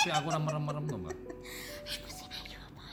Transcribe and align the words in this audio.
tapi 0.00 0.16
aku 0.16 0.32
merem-merem 0.32 0.84
tuh 0.88 0.96
mbak. 0.96 1.16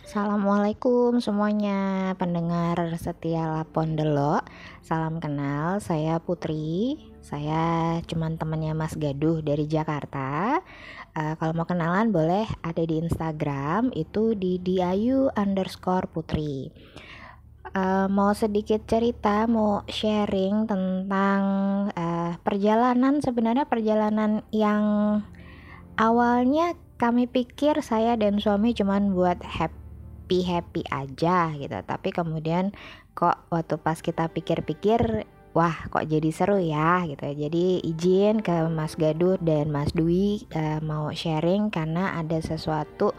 Assalamualaikum 0.03 1.23
semuanya 1.23 2.11
pendengar 2.19 2.75
setia 2.99 3.47
Lapon 3.47 3.95
Delo 3.95 4.43
Salam 4.83 5.23
kenal, 5.23 5.79
saya 5.79 6.19
Putri. 6.19 6.99
Saya 7.23 7.95
cuman 8.03 8.35
temannya 8.35 8.75
Mas 8.75 8.99
Gaduh 8.99 9.39
dari 9.39 9.71
Jakarta. 9.71 10.59
Uh, 11.15 11.39
Kalau 11.39 11.55
mau 11.55 11.63
kenalan 11.63 12.11
boleh 12.11 12.43
ada 12.59 12.83
di 12.83 12.99
Instagram 12.99 13.95
Itu 13.95 14.35
di 14.35 14.59
diayu 14.59 15.31
underscore 15.31 16.11
putri. 16.11 16.75
Uh, 17.71 18.11
Mau 18.11 18.35
sedikit 18.35 18.83
cerita, 18.83 19.47
mau 19.47 19.87
sharing 19.87 20.67
tentang 20.67 21.41
uh, 21.87 22.35
perjalanan 22.43 23.23
Sebenarnya 23.23 23.63
perjalanan 23.63 24.43
yang 24.51 24.83
awalnya 25.95 26.75
kami 26.97 27.29
pikir 27.29 27.79
saya 27.85 28.17
dan 28.17 28.41
suami 28.41 28.73
cuman 28.73 29.13
buat 29.13 29.37
happy 29.45 30.41
happy 30.41 30.81
aja 30.89 31.53
gitu. 31.53 31.77
Tapi 31.85 32.09
kemudian 32.09 32.73
kok 33.13 33.37
waktu 33.53 33.77
pas 33.77 34.01
kita 34.01 34.29
pikir-pikir 34.33 35.25
wah 35.57 35.89
kok 35.89 36.05
jadi 36.05 36.29
seru 36.29 36.61
ya 36.61 37.05
gitu. 37.09 37.25
Jadi 37.33 37.81
izin 37.81 38.45
ke 38.45 38.69
Mas 38.69 38.93
Gaduh 38.93 39.41
dan 39.41 39.73
Mas 39.73 39.89
Dwi 39.93 40.45
uh, 40.53 40.77
mau 40.85 41.09
sharing 41.13 41.73
karena 41.73 42.17
ada 42.17 42.37
sesuatu 42.41 43.13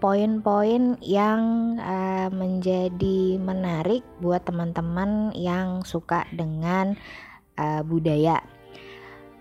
poin-poin 0.00 1.00
yang 1.00 1.76
uh, 1.80 2.28
menjadi 2.28 3.40
menarik 3.40 4.04
buat 4.20 4.44
teman-teman 4.44 5.32
yang 5.32 5.80
suka 5.84 6.28
dengan 6.32 6.92
uh, 7.56 7.80
budaya. 7.84 8.40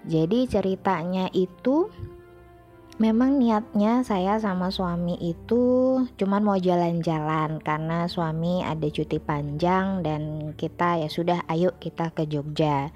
Jadi 0.08 0.48
ceritanya 0.48 1.28
itu 1.36 1.92
Memang 2.98 3.38
niatnya 3.38 4.02
saya 4.02 4.42
sama 4.42 4.74
suami 4.74 5.22
itu 5.22 6.02
cuman 6.18 6.42
mau 6.42 6.58
jalan-jalan 6.58 7.62
karena 7.62 8.10
suami 8.10 8.66
ada 8.66 8.90
cuti 8.90 9.22
panjang 9.22 10.02
dan 10.02 10.54
kita 10.58 11.06
ya 11.06 11.06
sudah 11.06 11.46
ayo 11.46 11.78
kita 11.78 12.10
ke 12.10 12.26
Jogja. 12.26 12.90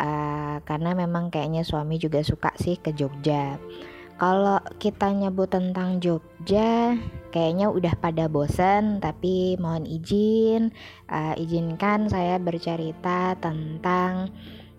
Uh, 0.00 0.64
karena 0.64 0.96
memang 0.96 1.28
kayaknya 1.28 1.60
suami 1.60 2.00
juga 2.00 2.24
suka 2.24 2.56
sih 2.56 2.80
ke 2.80 2.96
Jogja. 2.96 3.60
Kalau 4.16 4.64
kita 4.80 5.12
nyebut 5.12 5.52
tentang 5.52 6.00
Jogja, 6.00 6.96
kayaknya 7.28 7.68
udah 7.68 8.00
pada 8.00 8.32
bosen. 8.32 8.96
Tapi 9.04 9.60
mohon 9.60 9.84
izin, 9.84 10.72
uh, 11.12 11.36
izinkan 11.36 12.08
saya 12.08 12.40
bercerita 12.40 13.36
tentang 13.36 14.32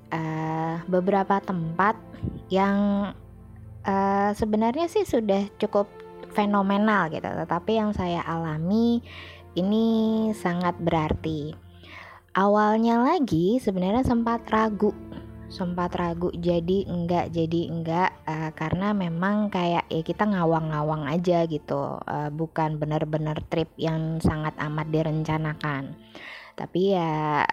uh, 0.10 0.82
beberapa 0.90 1.38
tempat 1.38 2.02
yang 2.50 3.14
uh, 3.86 4.32
sebenarnya 4.34 4.90
sih 4.90 5.06
sudah 5.06 5.48
cukup 5.62 5.88
fenomenal 6.36 7.08
gitu 7.14 7.26
tetapi 7.26 7.80
yang 7.80 7.96
saya 7.96 8.20
alami 8.26 9.00
ini 9.56 9.86
sangat 10.36 10.76
berarti. 10.84 11.56
Awalnya 12.36 13.00
lagi 13.00 13.64
sebenarnya 13.64 14.04
sempat 14.04 14.44
ragu 14.52 14.92
sempat 15.46 15.94
ragu 15.96 16.34
jadi 16.36 16.84
enggak 16.90 17.32
jadi 17.32 17.62
enggak 17.72 18.12
uh, 18.28 18.52
karena 18.58 18.92
memang 18.92 19.48
kayak 19.48 19.88
ya 19.88 20.02
kita 20.04 20.28
ngawang-ngawang 20.28 21.08
aja 21.08 21.48
gitu 21.48 22.02
uh, 22.02 22.30
bukan 22.34 22.76
benar-benar 22.76 23.40
trip 23.48 23.72
yang 23.80 24.20
sangat 24.20 24.52
amat 24.60 24.92
direncanakan. 24.92 25.96
Tapi 26.60 26.98
ya 26.98 27.46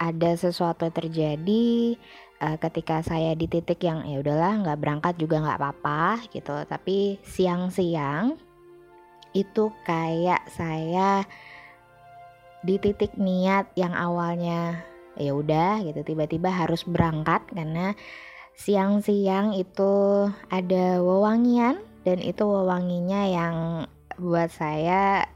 ada 0.00 0.30
sesuatu 0.34 0.90
terjadi 0.90 1.94
uh, 2.40 2.56
ketika 2.58 3.04
saya 3.04 3.36
di 3.38 3.46
titik 3.46 3.82
yang 3.84 4.02
ya 4.06 4.22
udahlah 4.22 4.64
nggak 4.64 4.80
berangkat 4.80 5.14
juga 5.20 5.42
nggak 5.44 5.58
apa-apa 5.60 6.24
gitu. 6.32 6.56
Tapi 6.66 7.20
siang-siang 7.22 8.38
itu 9.34 9.74
kayak 9.82 10.46
saya 10.50 11.26
di 12.64 12.80
titik 12.80 13.18
niat 13.20 13.68
yang 13.76 13.92
awalnya 13.92 14.86
ya 15.20 15.34
udah 15.34 15.84
gitu 15.84 16.00
tiba-tiba 16.02 16.50
harus 16.50 16.82
berangkat 16.86 17.44
karena 17.52 17.94
siang-siang 18.54 19.54
itu 19.58 20.26
ada 20.50 21.02
wewangian 21.02 21.82
dan 22.06 22.18
itu 22.22 22.46
wewanginya 22.46 23.26
yang 23.26 23.56
buat 24.18 24.50
saya 24.50 25.26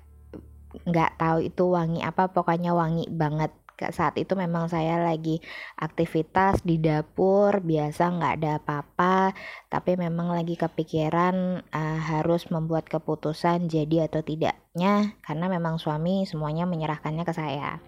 nggak 0.87 1.19
tahu 1.19 1.39
itu 1.43 1.65
wangi 1.67 2.01
apa 2.05 2.31
pokoknya 2.31 2.73
wangi 2.73 3.11
banget 3.11 3.51
saat 3.95 4.19
itu 4.19 4.35
memang 4.35 4.67
saya 4.67 4.99
lagi 4.99 5.39
aktivitas 5.79 6.67
di 6.67 6.83
dapur 6.83 7.63
biasa 7.63 8.11
nggak 8.11 8.35
ada 8.43 8.51
apa-apa 8.59 9.33
tapi 9.71 9.95
memang 9.95 10.35
lagi 10.35 10.59
kepikiran 10.59 11.63
uh, 11.71 12.01
harus 12.03 12.51
membuat 12.51 12.91
keputusan 12.91 13.71
jadi 13.71 14.11
atau 14.11 14.27
tidaknya 14.27 15.15
karena 15.23 15.47
memang 15.47 15.79
suami 15.79 16.27
semuanya 16.27 16.67
menyerahkannya 16.67 17.23
ke 17.23 17.35
saya. 17.35 17.79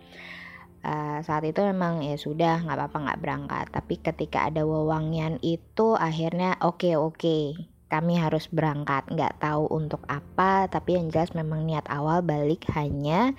Uh, 0.81 1.21
saat 1.21 1.45
itu 1.45 1.61
memang 1.61 2.01
ya 2.01 2.17
sudah 2.17 2.65
nggak 2.65 2.77
apa-apa 2.78 2.99
nggak 3.05 3.21
berangkat. 3.21 3.67
Tapi 3.75 3.95
ketika 4.01 4.49
ada 4.49 4.65
wewangian 4.65 5.37
itu 5.45 5.93
akhirnya 5.99 6.57
oke 6.62 6.81
okay, 6.81 6.95
oke 6.97 7.19
okay, 7.21 7.45
kami 7.93 8.17
harus 8.17 8.49
berangkat. 8.49 9.05
Nggak 9.11 9.43
tahu 9.43 9.69
untuk 9.69 10.07
apa 10.09 10.71
tapi 10.72 10.97
yang 10.97 11.12
jelas 11.12 11.37
memang 11.37 11.67
niat 11.69 11.84
awal 11.91 12.25
balik 12.25 12.65
hanya 12.72 13.37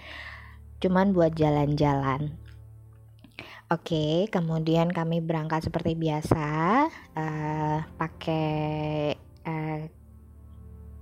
cuman 0.82 1.14
buat 1.14 1.38
jalan-jalan 1.38 2.41
Oke, 3.72 4.28
kemudian 4.28 4.92
kami 4.92 5.24
berangkat 5.24 5.72
seperti 5.72 5.96
biasa, 5.96 6.48
uh, 7.16 7.80
pakai 7.96 9.16
uh, 9.48 9.88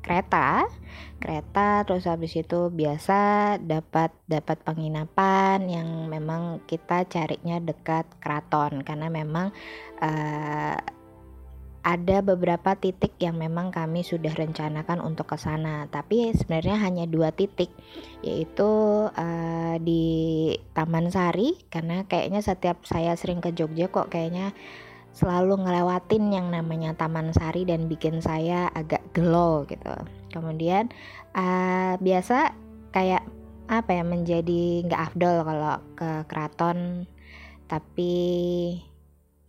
kereta, 0.05 0.69
kereta, 1.17 1.81
terus 1.89 2.05
habis 2.05 2.37
itu 2.37 2.69
biasa 2.69 3.57
dapat 3.57 4.13
dapat 4.29 4.61
penginapan 4.61 5.65
yang 5.65 6.13
memang 6.13 6.61
kita 6.69 7.09
carinya 7.09 7.57
dekat 7.57 8.05
keraton. 8.21 8.85
Karena 8.85 9.09
memang 9.09 9.49
uh, 10.05 10.77
ada 11.79 12.19
beberapa 12.19 12.75
titik 12.75 13.15
yang 13.23 13.39
memang 13.39 13.71
kami 13.71 14.03
sudah 14.03 14.35
rencanakan 14.35 14.99
untuk 14.99 15.31
ke 15.31 15.37
sana, 15.39 15.87
tapi 15.87 16.35
sebenarnya 16.35 16.75
hanya 16.83 17.05
dua 17.07 17.31
titik, 17.31 17.71
yaitu 18.19 18.67
uh, 19.07 19.75
di 19.79 20.03
Taman 20.75 21.07
Sari 21.09 21.55
karena 21.71 22.03
kayaknya 22.03 22.43
setiap 22.43 22.83
saya 22.83 23.15
sering 23.15 23.39
ke 23.39 23.55
Jogja 23.55 23.87
kok 23.87 24.11
kayaknya 24.11 24.51
selalu 25.15 25.65
ngelewatin 25.65 26.31
yang 26.31 26.47
namanya 26.51 26.93
Taman 26.95 27.31
Sari 27.31 27.63
dan 27.63 27.87
bikin 27.87 28.19
saya 28.19 28.69
agak 28.75 29.01
gelo 29.15 29.63
gitu. 29.65 29.95
Kemudian 30.29 30.91
uh, 31.33 31.95
biasa 31.97 32.53
kayak 32.91 33.23
apa 33.69 34.01
ya 34.01 34.03
menjadi 34.03 34.61
nggak 34.89 35.13
afdol 35.13 35.45
kalau 35.45 35.77
ke 35.93 36.09
keraton 36.25 37.05
tapi 37.69 38.17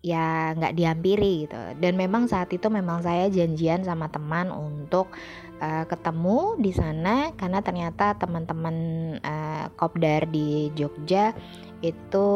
ya 0.01 0.57
nggak 0.57 0.77
dihampiri 0.77 1.47
gitu. 1.47 1.61
Dan 1.77 1.97
memang 1.97 2.27
saat 2.29 2.49
itu 2.53 2.73
memang 2.73 3.05
saya 3.05 3.29
janjian 3.29 3.85
sama 3.85 4.09
teman 4.09 4.49
untuk 4.49 5.13
uh, 5.61 5.85
ketemu 5.85 6.57
di 6.57 6.73
sana 6.73 7.37
karena 7.37 7.61
ternyata 7.61 8.17
teman-teman 8.17 8.77
uh, 9.21 9.67
kopdar 9.77 10.29
di 10.29 10.73
Jogja 10.73 11.37
itu 11.81 12.29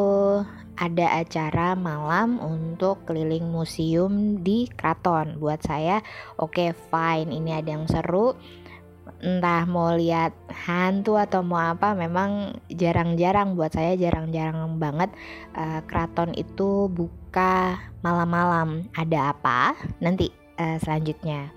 ada 0.75 1.07
acara 1.23 1.79
malam 1.79 2.43
untuk 2.43 3.07
keliling 3.07 3.47
museum 3.47 4.43
di 4.43 4.67
Kraton. 4.69 5.39
Buat 5.39 5.65
saya 5.65 6.03
oke 6.37 6.53
okay, 6.53 6.71
fine 6.91 7.31
ini 7.31 7.55
ada 7.55 7.79
yang 7.79 7.87
seru 7.87 8.35
entah 9.25 9.65
mau 9.65 9.97
lihat 9.97 10.37
hantu 10.53 11.17
atau 11.17 11.41
mau 11.41 11.57
apa 11.57 11.97
memang 11.97 12.61
jarang-jarang 12.69 13.57
buat 13.57 13.73
saya 13.73 13.97
jarang-jarang 13.97 14.77
banget 14.77 15.09
uh, 15.57 15.81
keraton 15.89 16.37
itu 16.37 16.93
buka 16.93 17.81
malam-malam. 18.05 18.85
Ada 18.93 19.33
apa? 19.33 19.73
Nanti 20.05 20.29
uh, 20.61 20.77
selanjutnya. 20.77 21.49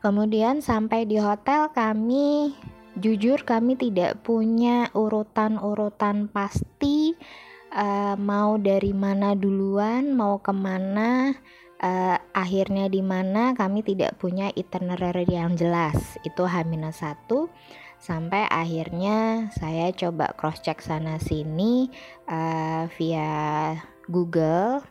Kemudian 0.00 0.64
sampai 0.64 1.04
di 1.04 1.20
hotel 1.20 1.68
kami 1.76 2.56
jujur 2.96 3.44
kami 3.44 3.76
tidak 3.76 4.24
punya 4.24 4.88
urutan-urutan 4.96 6.32
pasti 6.32 7.12
uh, 7.76 8.16
mau 8.16 8.56
dari 8.56 8.90
mana 8.90 9.36
duluan 9.36 10.16
mau 10.16 10.40
ke 10.42 10.50
mana 10.50 11.36
uh, 11.80 12.16
akhirnya 12.36 12.86
di 12.86 13.00
mana 13.00 13.56
kami 13.56 13.80
tidak 13.80 14.20
punya 14.20 14.52
itinerary 14.52 15.26
yang 15.26 15.56
jelas. 15.56 16.20
Itu 16.22 16.46
H-1 16.46 17.28
sampai 18.00 18.48
akhirnya 18.48 19.48
saya 19.52 19.92
coba 19.92 20.32
cross 20.32 20.64
check 20.64 20.80
sana 20.80 21.20
sini 21.20 21.88
uh, 22.28 22.88
via 22.96 23.30
Google. 24.08 24.84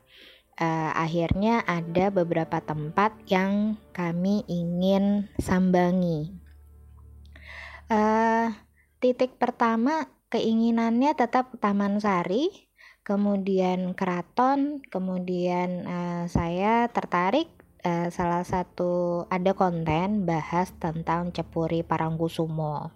Uh, 0.59 0.91
akhirnya 0.91 1.63
ada 1.63 2.12
beberapa 2.12 2.59
tempat 2.59 3.15
yang 3.31 3.80
kami 3.95 4.44
ingin 4.51 5.31
sambangi. 5.39 6.36
Uh, 7.88 8.51
titik 9.00 9.39
pertama 9.39 10.12
keinginannya 10.27 11.15
tetap 11.15 11.56
Taman 11.63 12.03
Sari 12.03 12.69
kemudian 13.09 13.97
keraton, 13.97 14.85
kemudian 14.94 15.89
uh, 15.89 16.23
saya 16.29 16.85
tertarik 16.94 17.50
uh, 17.81 18.13
salah 18.13 18.45
satu 18.45 19.25
ada 19.33 19.57
konten 19.57 20.29
bahas 20.29 20.69
tentang 20.77 21.33
Cepuri 21.33 21.81
Parangkusumo. 21.81 22.94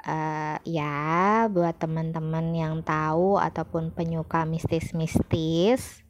Uh, 0.00 0.56
ya, 0.68 1.48
buat 1.48 1.80
teman-teman 1.80 2.52
yang 2.52 2.84
tahu 2.84 3.40
ataupun 3.40 3.96
penyuka 3.96 4.44
mistis-mistis, 4.44 6.04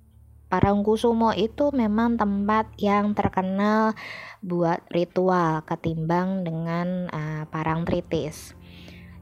Parangkusumo 0.50 1.30
itu 1.30 1.70
memang 1.70 2.18
tempat 2.18 2.74
yang 2.82 3.14
terkenal 3.14 3.94
buat 4.42 4.82
ritual 4.90 5.62
ketimbang 5.62 6.42
dengan 6.42 7.06
uh, 7.06 7.46
Parangtritis. 7.46 8.58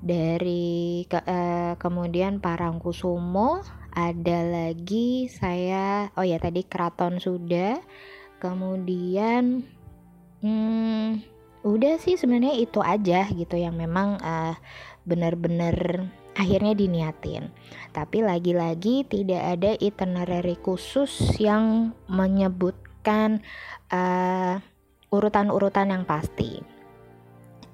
Dari 0.00 1.04
ke, 1.04 1.20
uh, 1.20 1.76
kemudian 1.76 2.40
Parangkusumo 2.40 3.77
ada 3.98 4.38
lagi 4.46 5.26
saya 5.26 6.14
oh 6.14 6.22
ya 6.22 6.38
tadi 6.38 6.62
Keraton 6.62 7.18
sudah 7.18 7.82
kemudian 8.38 9.66
hmm, 10.38 11.18
udah 11.66 11.98
sih 11.98 12.14
sebenarnya 12.14 12.54
itu 12.62 12.78
aja 12.78 13.26
gitu 13.34 13.58
yang 13.58 13.74
memang 13.74 14.22
uh, 14.22 14.54
benar-benar 15.02 16.06
akhirnya 16.38 16.78
diniatin. 16.78 17.50
Tapi 17.90 18.22
lagi-lagi 18.22 19.02
tidak 19.10 19.58
ada 19.58 19.74
itinerary 19.82 20.54
khusus 20.62 21.34
yang 21.42 21.90
menyebutkan 22.06 23.42
uh, 23.90 24.62
urutan-urutan 25.10 25.90
yang 25.90 26.04
pasti. 26.06 26.62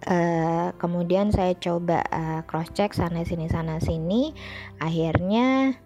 Uh, 0.05 0.73
kemudian 0.81 1.33
saya 1.33 1.57
coba 1.57 2.05
uh, 2.13 2.41
cross 2.45 2.73
check 2.73 2.93
sana 2.97 3.25
sini 3.25 3.49
sana 3.49 3.81
sini, 3.81 4.33
akhirnya 4.81 5.77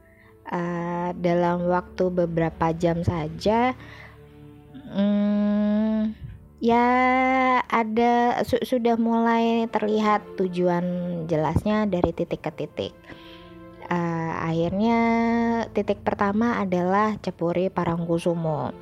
uh, 0.52 1.10
dalam 1.16 1.68
waktu 1.68 2.10
beberapa 2.12 2.72
jam 2.76 3.04
saja, 3.04 3.76
um, 4.92 6.12
ya 6.58 6.86
ada 7.64 8.42
su 8.42 8.58
sudah 8.64 8.98
mulai 8.98 9.68
terlihat 9.70 10.24
tujuan 10.40 10.84
jelasnya 11.30 11.86
dari 11.86 12.10
titik 12.10 12.42
ke 12.42 12.52
titik. 12.52 12.94
Uh, 13.88 14.32
akhirnya 14.44 15.00
titik 15.72 16.04
pertama 16.04 16.60
adalah 16.60 17.16
Cepuri 17.24 17.72
Parangkusumo. 17.72 18.76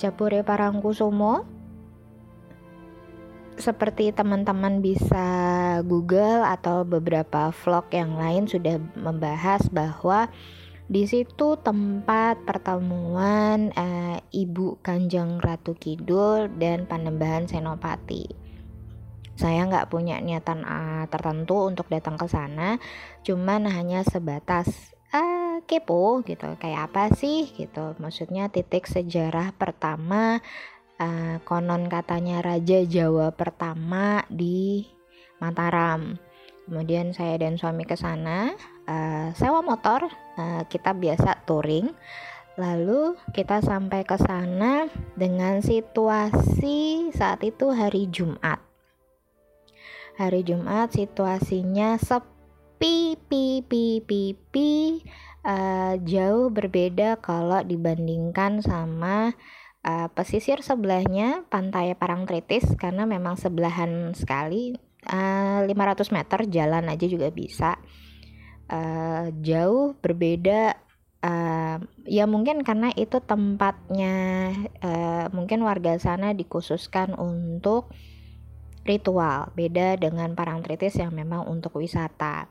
Cepuri 0.00 0.40
Parangkusumo 0.40 1.58
seperti 3.58 4.14
teman-teman 4.14 4.78
bisa 4.78 5.26
Google 5.82 6.46
atau 6.46 6.86
beberapa 6.86 7.50
vlog 7.50 7.90
yang 7.90 8.14
lain 8.14 8.46
sudah 8.46 8.78
membahas 8.94 9.66
bahwa 9.68 10.30
di 10.88 11.04
situ 11.04 11.60
tempat 11.60 12.48
pertemuan 12.48 13.68
uh, 13.76 14.16
Ibu 14.32 14.80
Kanjeng 14.80 15.36
Ratu 15.36 15.76
Kidul 15.76 16.48
dan 16.56 16.88
Panembahan 16.88 17.44
Senopati. 17.44 18.24
Saya 19.36 19.68
nggak 19.68 19.92
punya 19.92 20.16
niatan 20.18 20.64
uh, 20.64 21.04
tertentu 21.12 21.68
untuk 21.68 21.92
datang 21.92 22.16
ke 22.16 22.24
sana, 22.26 22.80
cuman 23.20 23.68
hanya 23.68 24.00
sebatas 24.00 24.96
uh, 25.12 25.60
kepo 25.68 26.24
gitu, 26.24 26.56
kayak 26.56 26.88
apa 26.90 27.12
sih 27.12 27.52
gitu. 27.52 27.92
Maksudnya 28.00 28.48
titik 28.48 28.88
sejarah 28.88 29.52
pertama 29.54 30.40
uh, 30.96 31.36
konon 31.44 31.92
katanya 31.92 32.40
Raja 32.40 32.80
Jawa 32.88 33.30
pertama 33.36 34.24
di 34.32 34.88
Mataram. 35.38 36.16
Kemudian 36.64 37.12
saya 37.12 37.36
dan 37.38 37.60
suami 37.60 37.84
ke 37.84 37.94
sana, 37.94 38.52
uh, 38.88 39.28
sewa 39.36 39.60
motor 39.60 40.08
uh, 40.40 40.64
kita 40.66 40.96
biasa 40.96 41.44
touring. 41.44 41.92
Lalu 42.58 43.14
kita 43.30 43.62
sampai 43.62 44.02
ke 44.02 44.18
sana 44.18 44.90
dengan 45.14 45.62
situasi 45.62 47.12
saat 47.14 47.46
itu 47.46 47.70
hari 47.70 48.10
Jumat. 48.10 48.58
Hari 50.18 50.42
Jumat 50.42 50.90
situasinya 50.90 51.94
sepi 52.02 53.14
pi 53.14 53.62
pi 53.62 54.02
pi 54.02 54.34
pi 54.34 54.98
uh, 55.46 55.94
jauh 56.02 56.50
berbeda 56.50 57.22
kalau 57.22 57.62
dibandingkan 57.62 58.58
sama 58.58 59.38
uh, 59.86 60.10
pesisir 60.10 60.58
sebelahnya 60.58 61.46
pantai 61.46 61.94
Parangtritis 61.94 62.74
karena 62.74 63.06
memang 63.06 63.38
sebelahan 63.38 64.18
sekali. 64.18 64.74
Uh, 65.06 65.62
500 65.62 66.10
meter 66.10 66.40
jalan 66.50 66.90
aja 66.90 67.06
juga 67.06 67.30
bisa 67.30 67.78
uh, 68.68 69.32
jauh 69.40 69.96
berbeda 69.98 70.76
uh, 71.24 71.76
ya 72.06 72.24
mungkin 72.28 72.62
karena 72.62 72.92
itu 72.94 73.18
tempatnya 73.22 74.16
uh, 74.82 75.26
mungkin 75.34 75.64
warga 75.64 75.98
sana 75.98 76.32
dikhususkan 76.36 77.16
untuk 77.18 77.90
ritual. 78.88 79.52
Beda 79.52 80.00
dengan 80.00 80.32
Parangtritis 80.32 80.96
yang 80.96 81.12
memang 81.12 81.44
untuk 81.44 81.76
wisata. 81.76 82.48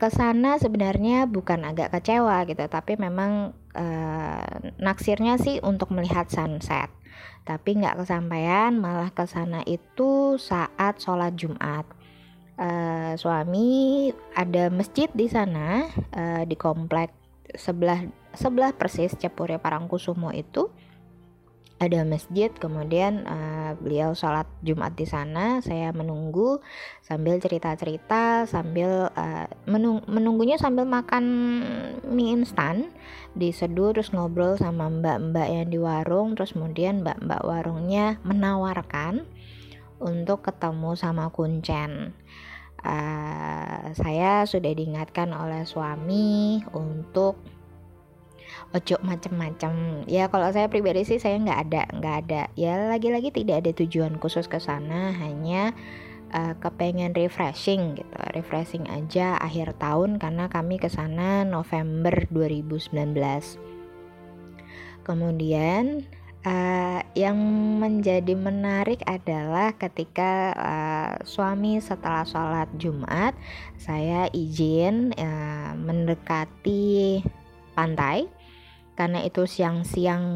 Ke 0.00 0.10
sana 0.10 0.58
sebenarnya 0.58 1.30
bukan 1.30 1.62
agak 1.62 1.94
kecewa 1.94 2.42
gitu 2.50 2.66
tapi 2.66 2.98
memang 2.98 3.54
uh, 3.78 4.54
naksirnya 4.82 5.38
sih 5.38 5.62
untuk 5.62 5.94
melihat 5.94 6.26
sunset. 6.26 6.90
Tapi 7.46 7.78
nggak 7.78 8.02
kesampaian 8.02 8.74
malah 8.74 9.14
ke 9.14 9.26
sana 9.30 9.62
itu 9.66 10.38
saat 10.42 10.98
sholat 10.98 11.38
Jumat 11.38 11.86
uh, 12.58 13.12
suami 13.16 14.08
ada 14.36 14.68
masjid 14.68 15.08
di 15.12 15.28
sana 15.28 15.88
uh, 16.12 16.42
di 16.44 16.56
komplek 16.56 17.12
sebelah 17.52 18.04
sebelah 18.32 18.72
persis 18.76 19.12
Cepure 19.16 19.60
Parangkusumo 19.60 20.32
itu. 20.32 20.72
Ada 21.82 22.06
masjid 22.06 22.46
kemudian 22.46 23.26
uh, 23.26 23.74
beliau 23.74 24.14
sholat 24.14 24.46
Jumat 24.62 24.94
di 24.94 25.02
sana. 25.02 25.58
Saya 25.58 25.90
menunggu 25.90 26.62
sambil 27.02 27.42
cerita-cerita 27.42 28.46
sambil 28.46 29.10
uh, 29.10 29.50
menung 29.66 29.98
menunggunya 30.06 30.62
sambil 30.62 30.86
makan 30.86 31.24
mie 32.06 32.38
instan 32.38 32.94
diseduh 33.34 33.98
terus 33.98 34.14
ngobrol 34.14 34.54
sama 34.54 34.86
mbak-mbak 34.86 35.48
yang 35.50 35.66
di 35.74 35.78
warung 35.82 36.38
terus 36.38 36.54
kemudian 36.54 37.02
mbak-mbak 37.02 37.42
warungnya 37.42 38.22
menawarkan 38.22 39.26
untuk 40.02 40.42
ketemu 40.42 40.98
sama 40.98 41.30
kuncen. 41.30 42.10
Uh, 42.82 43.94
saya 43.94 44.42
sudah 44.42 44.74
diingatkan 44.74 45.30
oleh 45.30 45.62
suami 45.62 46.58
untuk 46.74 47.38
ojo 48.74 48.96
macem-macem. 49.06 50.02
Ya 50.10 50.26
kalau 50.26 50.50
saya 50.50 50.66
pribadi 50.66 51.06
sih 51.06 51.22
saya 51.22 51.38
nggak 51.38 51.60
ada 51.70 51.82
nggak 51.94 52.16
ada. 52.26 52.42
Ya 52.58 52.90
lagi-lagi 52.90 53.30
tidak 53.30 53.62
ada 53.62 53.70
tujuan 53.78 54.18
khusus 54.18 54.50
ke 54.50 54.58
sana 54.58 55.14
hanya 55.14 55.70
uh, 56.34 56.58
kepengen 56.58 57.14
refreshing 57.14 58.02
gitu. 58.02 58.16
Refreshing 58.34 58.90
aja 58.90 59.38
akhir 59.38 59.78
tahun 59.78 60.18
karena 60.18 60.50
kami 60.50 60.82
ke 60.82 60.90
sana 60.90 61.46
November 61.46 62.26
2019 62.34 63.72
kemudian 65.02 66.06
uh, 66.46 67.00
yang 67.14 67.38
menjadi 67.78 68.34
menarik 68.34 69.02
adalah 69.06 69.74
ketika 69.78 70.54
uh, 70.54 71.12
suami 71.22 71.78
setelah 71.78 72.26
sholat 72.26 72.68
Jumat 72.78 73.34
saya 73.78 74.26
izin 74.30 75.14
uh, 75.16 75.72
mendekati 75.78 77.22
pantai. 77.74 78.28
Karena 78.92 79.24
itu 79.24 79.48
siang-siang 79.48 80.26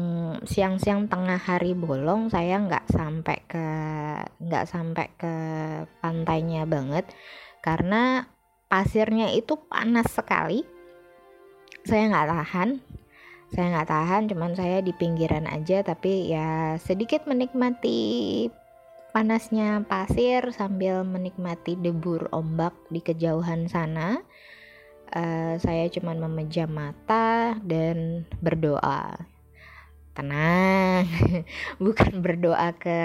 siang-siang 0.41 1.05
tengah 1.05 1.37
hari 1.37 1.77
bolong 1.77 2.33
saya 2.33 2.57
nggak 2.57 2.89
sampai 2.89 3.37
ke 3.45 3.67
nggak 4.41 4.65
sampai 4.65 5.07
ke 5.13 5.33
pantainya 6.01 6.65
banget. 6.65 7.05
Karena 7.61 8.25
pasirnya 8.65 9.29
itu 9.29 9.61
panas 9.69 10.09
sekali. 10.09 10.65
Saya 11.85 12.09
nggak 12.09 12.27
tahan 12.33 12.69
saya 13.53 13.79
nggak 13.79 13.89
tahan 13.89 14.23
cuman 14.27 14.51
saya 14.59 14.83
di 14.83 14.91
pinggiran 14.91 15.47
aja 15.47 15.79
tapi 15.79 16.31
ya 16.31 16.75
sedikit 16.83 17.23
menikmati 17.25 18.47
panasnya 19.17 19.81
pasir 19.89 20.53
sambil 20.53 21.01
menikmati 21.01 21.73
debur 21.73 22.29
ombak 22.29 22.77
di 22.93 23.01
kejauhan 23.01 23.65
sana. 23.65 24.21
Uh, 25.07 25.57
saya 25.57 25.89
cuman 25.89 26.21
memejam 26.21 26.69
mata 26.69 27.57
dan 27.65 28.29
berdoa. 28.45 29.17
Tenang 30.13 31.09
bukan 31.83 32.21
berdoa 32.21 32.77
ke 32.77 32.99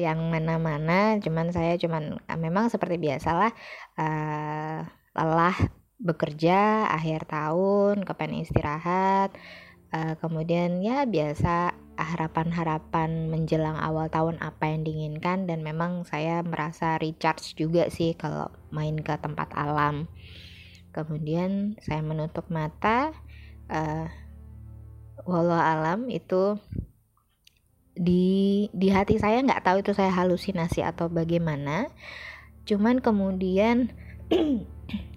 yang 0.00 0.32
mana-mana 0.32 1.20
cuman 1.20 1.52
saya 1.52 1.76
cuman 1.76 2.20
memang 2.36 2.68
seperti 2.68 3.00
biasalah 3.00 3.52
uh, 3.96 4.84
lelah 5.16 5.56
bekerja 6.00 6.84
akhir 6.92 7.28
tahun 7.28 8.04
kepengen 8.04 8.44
istirahat 8.44 9.32
uh, 9.94 10.14
kemudian 10.18 10.82
ya 10.82 11.06
biasa 11.06 11.74
harapan-harapan 12.00 13.28
menjelang 13.28 13.76
awal 13.76 14.08
tahun 14.08 14.40
apa 14.40 14.72
yang 14.72 14.88
diinginkan 14.88 15.44
dan 15.44 15.60
memang 15.60 16.08
saya 16.08 16.40
merasa 16.40 16.96
recharge 16.96 17.52
juga 17.60 17.92
sih 17.92 18.16
kalau 18.16 18.48
main 18.72 18.96
ke 18.96 19.12
tempat 19.20 19.52
alam. 19.52 20.08
Kemudian 20.90 21.78
saya 21.84 22.00
menutup 22.02 22.48
mata 22.48 23.12
uh, 23.68 24.08
walau 25.28 25.60
alam 25.60 26.08
itu 26.08 26.56
di 27.92 28.66
di 28.72 28.88
hati 28.88 29.20
saya 29.20 29.44
nggak 29.44 29.60
tahu 29.60 29.84
itu 29.84 29.92
saya 29.92 30.10
halusinasi 30.10 30.80
atau 30.80 31.12
bagaimana. 31.12 31.92
Cuman 32.64 33.04
kemudian 33.04 33.92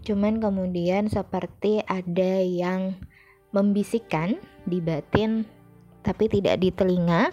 cuman 0.07 0.43
kemudian 0.43 1.07
seperti 1.07 1.79
ada 1.87 2.43
yang 2.43 2.99
membisikkan 3.55 4.41
di 4.63 4.79
batin 4.79 5.43
tapi 6.03 6.27
tidak 6.27 6.59
di 6.59 6.69
telinga. 6.69 7.31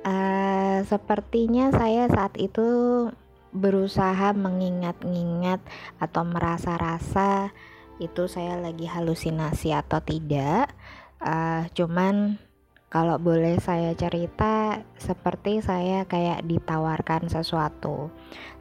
Uh, 0.00 0.80
sepertinya 0.88 1.68
saya 1.76 2.08
saat 2.08 2.32
itu 2.40 2.64
berusaha 3.52 4.32
mengingat-ingat 4.32 5.60
atau 6.00 6.22
merasa-rasa 6.24 7.52
itu 8.00 8.24
saya 8.24 8.56
lagi 8.56 8.88
halusinasi 8.88 9.76
atau 9.76 10.00
tidak. 10.00 10.72
Uh, 11.20 11.68
cuman 11.76 12.40
kalau 12.90 13.22
boleh 13.22 13.54
saya 13.62 13.94
cerita, 13.94 14.82
seperti 14.98 15.62
saya 15.62 16.02
kayak 16.10 16.42
ditawarkan 16.42 17.30
sesuatu. 17.30 18.10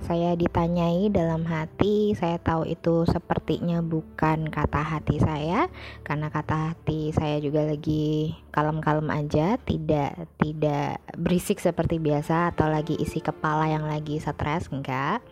Saya 0.06 0.38
ditanyai 0.38 1.10
dalam 1.10 1.50
hati, 1.50 2.14
saya 2.14 2.38
tahu 2.38 2.70
itu 2.70 3.10
sepertinya 3.10 3.82
bukan 3.82 4.46
kata 4.54 4.86
hati 4.86 5.18
saya, 5.18 5.66
karena 6.06 6.30
kata 6.30 6.70
hati 6.70 7.10
saya 7.10 7.42
juga 7.42 7.66
lagi 7.66 8.38
kalem-kalem 8.54 9.10
aja, 9.10 9.58
tidak 9.66 10.30
tidak 10.38 11.02
berisik 11.18 11.58
seperti 11.58 11.98
biasa 11.98 12.54
atau 12.54 12.70
lagi 12.70 13.02
isi 13.02 13.26
kepala 13.26 13.66
yang 13.66 13.90
lagi 13.90 14.22
stres, 14.22 14.70
enggak. 14.70 15.26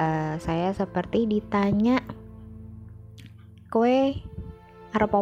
Uh, 0.00 0.40
saya 0.40 0.72
seperti 0.72 1.28
ditanya, 1.28 2.00
kue 3.68 4.16
arep 4.96 5.12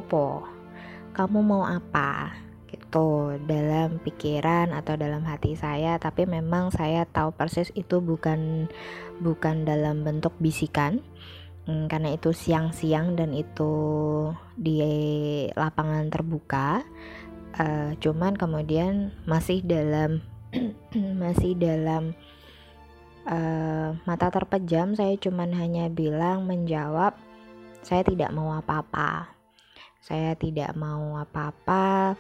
Kamu 1.11 1.41
mau 1.43 1.67
apa? 1.67 2.46
Gitu 2.87 3.35
dalam 3.51 3.99
pikiran 3.99 4.71
atau 4.71 4.95
dalam 4.95 5.27
hati 5.27 5.59
saya 5.59 5.99
tapi 5.99 6.23
memang 6.23 6.71
saya 6.71 7.03
tahu 7.03 7.35
persis 7.35 7.75
itu 7.75 7.99
bukan 7.99 8.71
bukan 9.19 9.67
dalam 9.67 10.07
bentuk 10.07 10.39
bisikan. 10.39 11.03
Hmm, 11.67 11.91
karena 11.91 12.15
itu 12.15 12.31
siang-siang 12.31 13.19
dan 13.19 13.35
itu 13.35 13.75
di 14.55 14.79
lapangan 15.59 16.07
terbuka 16.15 16.87
uh, 17.59 17.91
cuman 17.99 18.39
kemudian 18.39 19.11
masih 19.27 19.67
dalam 19.67 20.23
masih 21.27 21.59
dalam 21.59 22.15
uh, 23.27 23.99
mata 24.07 24.31
terpejam 24.31 24.95
saya 24.95 25.19
cuman 25.19 25.59
hanya 25.59 25.91
bilang 25.91 26.47
menjawab 26.47 27.19
saya 27.83 28.07
tidak 28.07 28.31
mau 28.31 28.55
apa-apa. 28.55 29.35
Saya 29.99 30.39
tidak 30.39 30.71
mau 30.79 31.19
apa-apa 31.19 32.15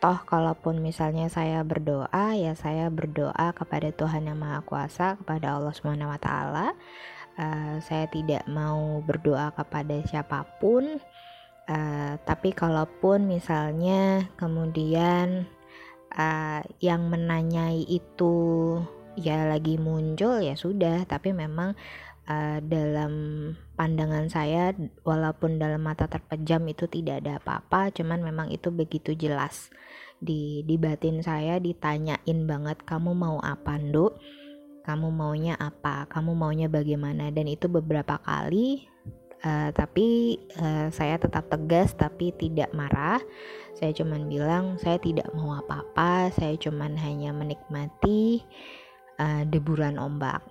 toh 0.00 0.16
kalaupun 0.24 0.80
misalnya 0.80 1.28
saya 1.28 1.60
berdoa 1.60 2.32
ya 2.32 2.56
saya 2.56 2.88
berdoa 2.88 3.52
kepada 3.52 3.92
Tuhan 3.92 4.32
yang 4.32 4.40
Maha 4.40 4.64
Kuasa 4.64 5.20
kepada 5.20 5.60
Allah 5.60 5.76
Subhanahu 5.76 6.08
Wa 6.08 6.18
uh, 7.40 7.74
saya 7.80 8.06
tidak 8.10 8.44
mau 8.48 9.00
berdoa 9.04 9.52
kepada 9.56 10.00
siapa 10.04 10.44
pun. 10.60 11.00
Uh, 11.70 12.18
tapi 12.26 12.50
kalaupun 12.50 13.30
misalnya 13.30 14.26
kemudian 14.34 15.46
uh, 16.18 16.60
yang 16.82 17.06
menanyai 17.06 17.86
itu 17.86 18.34
ya 19.14 19.46
lagi 19.46 19.78
muncul 19.78 20.42
ya 20.42 20.58
sudah. 20.58 21.06
Tapi 21.06 21.32
memang 21.32 21.78
uh, 22.26 22.58
dalam 22.64 23.12
pandangan 23.80 24.28
saya 24.28 24.76
walaupun 25.08 25.56
dalam 25.56 25.80
mata 25.80 26.04
terpejam 26.04 26.60
itu 26.68 26.84
tidak 26.84 27.24
ada 27.24 27.40
apa-apa 27.40 27.88
cuman 27.96 28.20
memang 28.20 28.52
itu 28.52 28.68
begitu 28.68 29.16
jelas 29.16 29.72
di 30.20 30.60
di 30.68 30.76
batin 30.76 31.24
saya 31.24 31.56
ditanyain 31.56 32.44
banget 32.44 32.84
kamu 32.84 33.16
mau 33.16 33.40
apa 33.40 33.80
nduk 33.80 34.20
kamu 34.80 35.12
maunya 35.12 35.54
apa? 35.60 36.08
Kamu 36.08 36.32
maunya 36.32 36.66
bagaimana? 36.66 37.28
Dan 37.30 37.46
itu 37.46 37.68
beberapa 37.68 38.18
kali 38.24 38.88
uh, 39.44 39.70
tapi 39.70 40.40
uh, 40.58 40.88
saya 40.90 41.20
tetap 41.20 41.46
tegas 41.52 41.92
tapi 41.94 42.32
tidak 42.34 42.72
marah. 42.72 43.20
Saya 43.76 43.94
cuman 43.94 44.28
bilang 44.28 44.76
saya 44.82 45.00
tidak 45.00 45.30
mau 45.32 45.56
apa-apa 45.56 46.28
saya 46.36 46.52
cuman 46.58 47.00
hanya 47.00 47.32
menikmati 47.32 48.44
uh, 49.16 49.46
deburan 49.48 49.96
ombak 49.96 50.44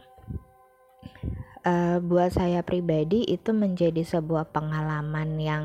uh, 1.65 1.97
buat 2.03 2.35
saya 2.35 2.63
pribadi 2.63 3.25
itu 3.27 3.51
menjadi 3.51 4.03
sebuah 4.05 4.51
pengalaman 4.53 5.39
yang 5.39 5.63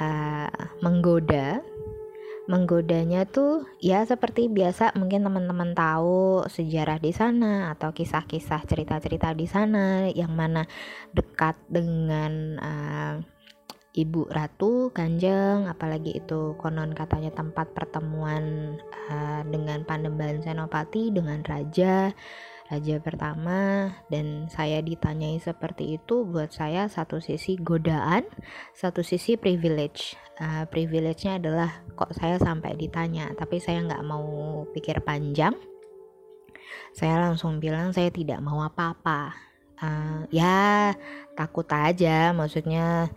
uh, 0.00 0.50
menggoda. 0.84 1.62
Menggodanya 2.50 3.30
tuh 3.30 3.62
ya 3.78 4.02
seperti 4.02 4.50
biasa 4.50 4.98
mungkin 4.98 5.22
teman-teman 5.22 5.70
tahu 5.70 6.42
sejarah 6.50 6.98
di 6.98 7.14
sana 7.14 7.70
atau 7.70 7.94
kisah-kisah 7.94 8.66
cerita-cerita 8.66 9.30
di 9.38 9.46
sana 9.46 10.10
yang 10.10 10.34
mana 10.34 10.66
dekat 11.14 11.54
dengan 11.70 12.58
uh, 12.58 13.14
Ibu 13.90 14.30
Ratu 14.34 14.90
Kanjeng 14.90 15.70
apalagi 15.70 16.18
itu 16.18 16.58
konon 16.58 16.90
katanya 16.90 17.30
tempat 17.30 17.70
pertemuan 17.70 18.74
uh, 19.10 19.42
dengan 19.46 19.86
Panembahan 19.86 20.42
Senopati 20.42 21.14
dengan 21.14 21.46
raja 21.46 22.10
raja 22.70 23.02
pertama 23.02 23.90
dan 24.06 24.46
saya 24.46 24.78
ditanyai 24.78 25.42
seperti 25.42 25.98
itu 25.98 26.22
buat 26.22 26.54
saya 26.54 26.86
satu 26.86 27.18
sisi 27.18 27.58
godaan 27.58 28.22
satu 28.78 29.02
sisi 29.02 29.34
privilege. 29.34 30.14
Uh, 30.40 30.64
privilege-nya 30.72 31.36
adalah 31.36 31.84
kok 31.98 32.16
saya 32.16 32.40
sampai 32.40 32.78
ditanya 32.78 33.34
tapi 33.34 33.58
saya 33.58 33.82
nggak 33.82 34.06
mau 34.06 34.24
pikir 34.70 35.02
panjang. 35.02 35.52
Saya 36.94 37.18
langsung 37.18 37.58
bilang 37.58 37.90
saya 37.90 38.14
tidak 38.14 38.38
mau 38.38 38.62
apa-apa. 38.62 39.34
Uh, 39.82 40.24
ya 40.30 40.94
takut 41.34 41.66
aja 41.72 42.30
maksudnya 42.30 43.10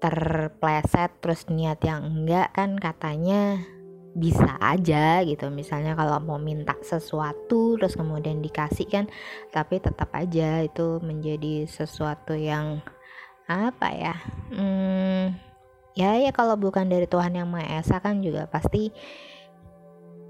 terpleset 0.00 1.12
terus 1.24 1.48
niat 1.48 1.80
yang 1.86 2.04
enggak 2.04 2.52
kan 2.52 2.76
katanya 2.76 3.62
bisa 4.14 4.58
aja 4.58 5.22
gitu. 5.22 5.48
Misalnya 5.50 5.94
kalau 5.94 6.18
mau 6.22 6.38
minta 6.40 6.74
sesuatu 6.82 7.78
terus 7.78 7.94
kemudian 7.94 8.42
dikasih 8.42 8.86
kan 8.90 9.04
tapi 9.54 9.78
tetap 9.78 10.10
aja 10.12 10.64
itu 10.66 10.98
menjadi 11.02 11.66
sesuatu 11.70 12.34
yang 12.34 12.82
apa 13.50 13.88
ya 13.90 14.14
hmm, 14.54 15.34
ya 15.98 16.22
ya 16.22 16.30
kalau 16.30 16.54
bukan 16.54 16.86
dari 16.86 17.10
Tuhan 17.10 17.34
yang 17.34 17.50
Maha 17.50 17.82
Esa 17.82 17.98
kan 17.98 18.22
juga 18.22 18.46
pasti 18.46 18.94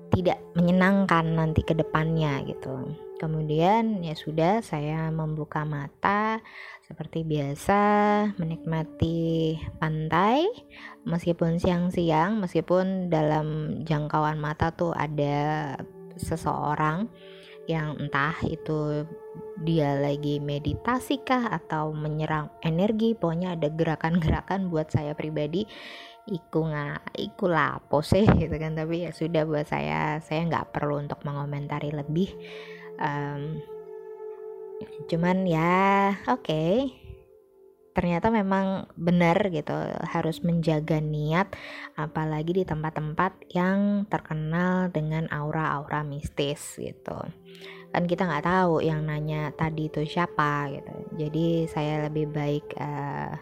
tidak 0.08 0.40
menyenangkan 0.56 1.36
nanti 1.36 1.60
ke 1.60 1.76
depannya 1.76 2.40
gitu 2.48 2.96
kemudian 3.20 4.00
ya 4.00 4.16
sudah 4.16 4.64
saya 4.64 5.12
membuka 5.12 5.68
mata 5.68 6.40
seperti 6.90 7.22
biasa, 7.22 7.82
menikmati 8.34 9.54
pantai. 9.78 10.48
Meskipun 11.06 11.62
siang-siang, 11.62 12.42
meskipun 12.42 13.12
dalam 13.12 13.78
jangkauan 13.86 14.42
mata 14.42 14.74
tuh 14.74 14.90
ada 14.96 15.76
seseorang 16.18 17.06
yang 17.70 17.94
entah 18.02 18.34
itu 18.42 19.06
dia 19.62 19.94
lagi 19.94 20.42
meditasi 20.42 21.22
kah 21.22 21.54
atau 21.54 21.94
menyerang 21.94 22.50
energi, 22.66 23.14
pokoknya 23.14 23.54
ada 23.54 23.70
gerakan-gerakan 23.70 24.66
buat 24.72 24.90
saya 24.90 25.14
pribadi. 25.14 25.62
Iku 26.26 26.68
nggak 26.68 27.16
iku 27.22 27.46
lapo 27.46 28.02
gitu 28.02 28.56
kan. 28.58 28.74
Tapi 28.74 29.06
ya 29.06 29.14
sudah 29.14 29.46
buat 29.46 29.70
saya 29.70 30.18
saya 30.18 30.42
nggak 30.42 30.74
perlu 30.74 31.06
untuk 31.06 31.22
mengomentari 31.22 31.94
lebih 31.94 32.34
um, 33.00 33.58
cuman 35.08 35.48
ya 35.48 36.14
oke. 36.28 36.44
Okay. 36.46 36.74
ternyata 37.90 38.30
memang 38.30 38.86
benar 38.94 39.50
gitu 39.50 39.74
harus 40.06 40.46
menjaga 40.46 41.02
niat 41.02 41.52
apalagi 41.98 42.62
di 42.62 42.64
tempat-tempat 42.64 43.50
yang 43.50 44.06
terkenal 44.06 44.86
dengan 44.94 45.26
aura-aura 45.26 46.06
mistis 46.06 46.78
gitu. 46.78 47.18
Kan 47.90 48.06
kita 48.06 48.30
nggak 48.30 48.46
tahu 48.46 48.78
yang 48.78 49.02
nanya 49.02 49.50
tadi 49.58 49.90
itu 49.90 50.06
siapa 50.06 50.70
gitu. 50.70 50.94
Jadi 51.18 51.66
saya 51.66 52.06
lebih 52.06 52.30
baik 52.30 52.78
uh, 52.78 53.34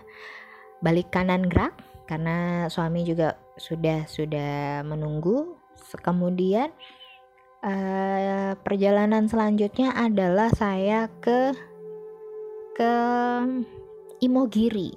balik 0.81 1.13
kanan 1.13 1.45
gerak 1.47 1.77
karena 2.09 2.67
suami 2.73 3.05
juga 3.05 3.37
sudah 3.61 4.09
sudah 4.09 4.81
menunggu. 4.81 5.61
Kemudian 6.03 6.73
uh, 7.63 8.53
perjalanan 8.63 9.27
selanjutnya 9.27 9.95
adalah 9.95 10.51
saya 10.53 11.11
ke 11.23 11.55
ke 12.75 12.95
Imogiri. 14.19 14.95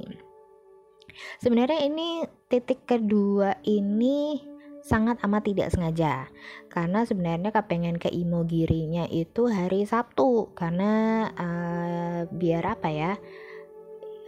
Sebenarnya 1.38 1.86
ini 1.86 2.26
titik 2.50 2.90
kedua 2.90 3.58
ini 3.66 4.42
sangat 4.82 5.22
amat 5.22 5.46
tidak 5.46 5.70
sengaja 5.70 6.26
karena 6.74 7.06
sebenarnya 7.06 7.54
kepengen 7.54 8.02
ke 8.02 8.10
Imogirinya 8.10 9.06
itu 9.14 9.46
hari 9.46 9.86
Sabtu 9.86 10.50
karena 10.58 11.26
uh, 11.38 12.20
biar 12.34 12.66
apa 12.66 12.90
ya 12.90 13.12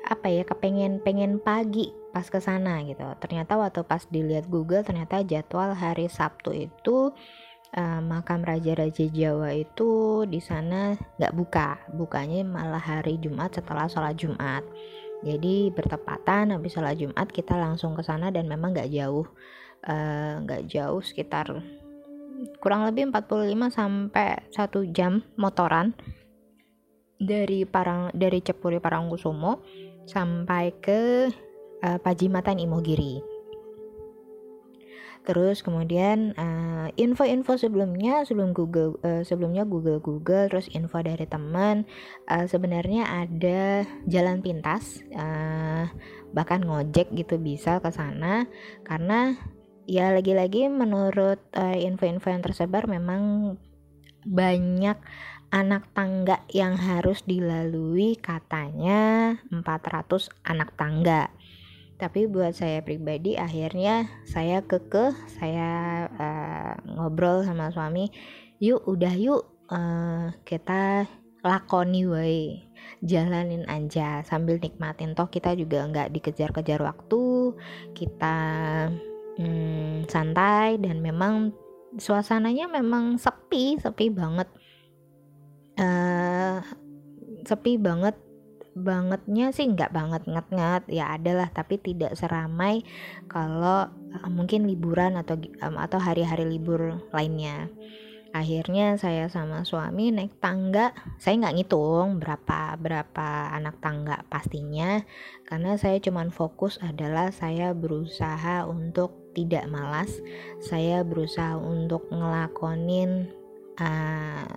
apa 0.03 0.27
ya 0.29 0.45
kepengen 0.45 1.01
pengen 1.01 1.41
pagi 1.41 1.89
pas 2.13 2.29
ke 2.29 2.37
sana 2.37 2.85
gitu 2.85 3.01
ternyata 3.17 3.57
waktu 3.57 3.81
pas 3.81 4.05
dilihat 4.13 4.45
Google 4.45 4.85
ternyata 4.85 5.25
jadwal 5.25 5.73
hari 5.73 6.05
Sabtu 6.05 6.69
itu 6.69 7.09
uh, 7.77 8.01
makam 8.01 8.45
raja-raja 8.45 9.05
Jawa 9.09 9.53
itu 9.53 10.23
di 10.29 10.39
sana 10.39 10.93
nggak 11.17 11.33
buka 11.33 11.81
bukanya 11.93 12.45
malah 12.45 12.81
hari 12.81 13.17
Jumat 13.17 13.53
setelah 13.57 13.89
sholat 13.89 14.17
Jumat 14.17 14.63
jadi 15.23 15.71
bertepatan 15.73 16.53
habis 16.53 16.75
sholat 16.75 16.97
Jumat 16.97 17.27
kita 17.29 17.57
langsung 17.57 17.97
ke 17.97 18.03
sana 18.05 18.29
dan 18.29 18.45
memang 18.45 18.75
nggak 18.75 18.91
jauh 18.91 19.25
eh, 19.87 20.33
nggak 20.43 20.61
uh, 20.63 20.67
jauh 20.67 21.01
sekitar 21.01 21.47
kurang 22.59 22.83
lebih 22.87 23.09
45 23.11 23.71
sampai 23.71 24.43
satu 24.51 24.83
jam 24.91 25.23
motoran 25.39 25.95
dari 27.23 27.63
Parang 27.63 28.11
dari 28.11 28.43
Cepuri 28.43 28.83
Parangkusumo 28.83 29.63
sampai 30.03 30.75
ke 30.83 31.31
uh, 31.79 31.99
Pajimatan 32.03 32.59
Imogiri. 32.59 33.32
Terus 35.23 35.63
kemudian 35.63 36.35
eh, 36.35 36.87
info-info 36.99 37.55
sebelumnya 37.55 38.27
sebelum 38.27 38.51
Google 38.51 38.99
uh, 39.01 39.23
sebelumnya 39.23 39.63
Google 39.63 40.03
Google 40.03 40.51
terus 40.51 40.67
info 40.75 40.99
dari 40.99 41.23
teman 41.23 41.87
uh, 42.27 42.45
sebenarnya 42.45 43.07
ada 43.07 43.87
jalan 44.05 44.43
pintas 44.43 45.01
uh, 45.15 45.87
bahkan 46.35 46.61
ngojek 46.61 47.09
gitu 47.15 47.39
bisa 47.39 47.79
ke 47.79 47.89
sana. 47.89 48.51
Karena 48.83 49.33
ya 49.87 50.11
lagi-lagi 50.11 50.67
menurut 50.71 51.39
info 51.55 52.07
info-info 52.07 52.27
yang 52.31 52.43
tersebar 52.43 52.83
memang 52.87 53.55
banyak 54.23 54.95
anak 55.53 55.85
tangga 55.93 56.41
yang 56.49 56.73
harus 56.79 57.21
dilalui 57.29 58.17
katanya 58.17 59.37
400 59.53 60.31
anak 60.49 60.73
tangga 60.73 61.29
tapi 62.03 62.27
buat 62.27 62.51
saya 62.51 62.83
pribadi 62.83 63.39
akhirnya 63.39 64.11
saya 64.27 64.59
kekeh 64.59 65.15
saya 65.39 65.71
uh, 66.19 66.75
ngobrol 66.99 67.47
sama 67.47 67.71
suami 67.71 68.11
yuk 68.59 68.83
udah 68.83 69.15
yuk 69.15 69.47
uh, 69.71 70.35
kita 70.43 71.07
lakoni 71.43 72.03
wae 72.03 72.63
jalanin 73.03 73.67
aja. 73.67 74.23
Sambil 74.23 74.57
nikmatin. 74.57 75.13
Toh 75.13 75.27
kita 75.27 75.53
juga 75.59 75.83
nggak 75.87 76.15
dikejar-kejar 76.15 76.79
waktu 76.79 77.53
kita 77.91 78.37
hmm, 79.37 80.07
santai 80.07 80.79
dan 80.79 81.03
memang 81.03 81.51
suasananya 81.99 82.71
memang 82.71 83.19
sepi 83.19 83.77
sepi 83.77 84.07
banget. 84.09 84.47
Uh, 85.73 86.63
sepi 87.43 87.75
banget 87.75 88.15
bangetnya 88.73 89.53
sih 89.53 89.69
nggak 89.69 89.93
banget 89.93 90.25
nget-nget 90.25 90.83
ya 90.89 91.13
adalah 91.13 91.49
tapi 91.53 91.77
tidak 91.77 92.17
seramai 92.17 92.81
kalau 93.29 93.89
uh, 93.89 94.29
mungkin 94.33 94.65
liburan 94.65 95.13
atau 95.17 95.37
um, 95.61 95.77
atau 95.77 96.01
hari-hari 96.01 96.45
libur 96.45 97.01
lainnya. 97.13 97.69
Akhirnya 98.33 98.97
saya 98.97 99.29
sama 99.29 99.61
suami 99.61 100.09
naik 100.09 100.41
tangga. 100.41 100.89
Saya 101.21 101.37
nggak 101.37 101.53
ngitung 101.53 102.17
berapa 102.17 102.73
berapa 102.81 103.53
anak 103.53 103.77
tangga 103.77 104.25
pastinya 104.25 105.05
karena 105.45 105.77
saya 105.77 106.01
cuman 106.01 106.33
fokus 106.33 106.81
adalah 106.81 107.29
saya 107.29 107.77
berusaha 107.77 108.65
untuk 108.65 109.13
tidak 109.37 109.69
malas. 109.69 110.09
Saya 110.65 111.05
berusaha 111.05 111.61
untuk 111.61 112.09
ngelakonin 112.09 113.29
uh, 113.77 114.49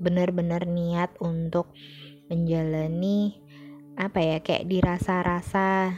benar-benar 0.00 0.64
niat 0.64 1.12
untuk 1.20 1.68
menjalani 2.28 3.40
apa 3.98 4.22
ya 4.22 4.38
kayak 4.38 4.70
dirasa-rasa 4.70 5.96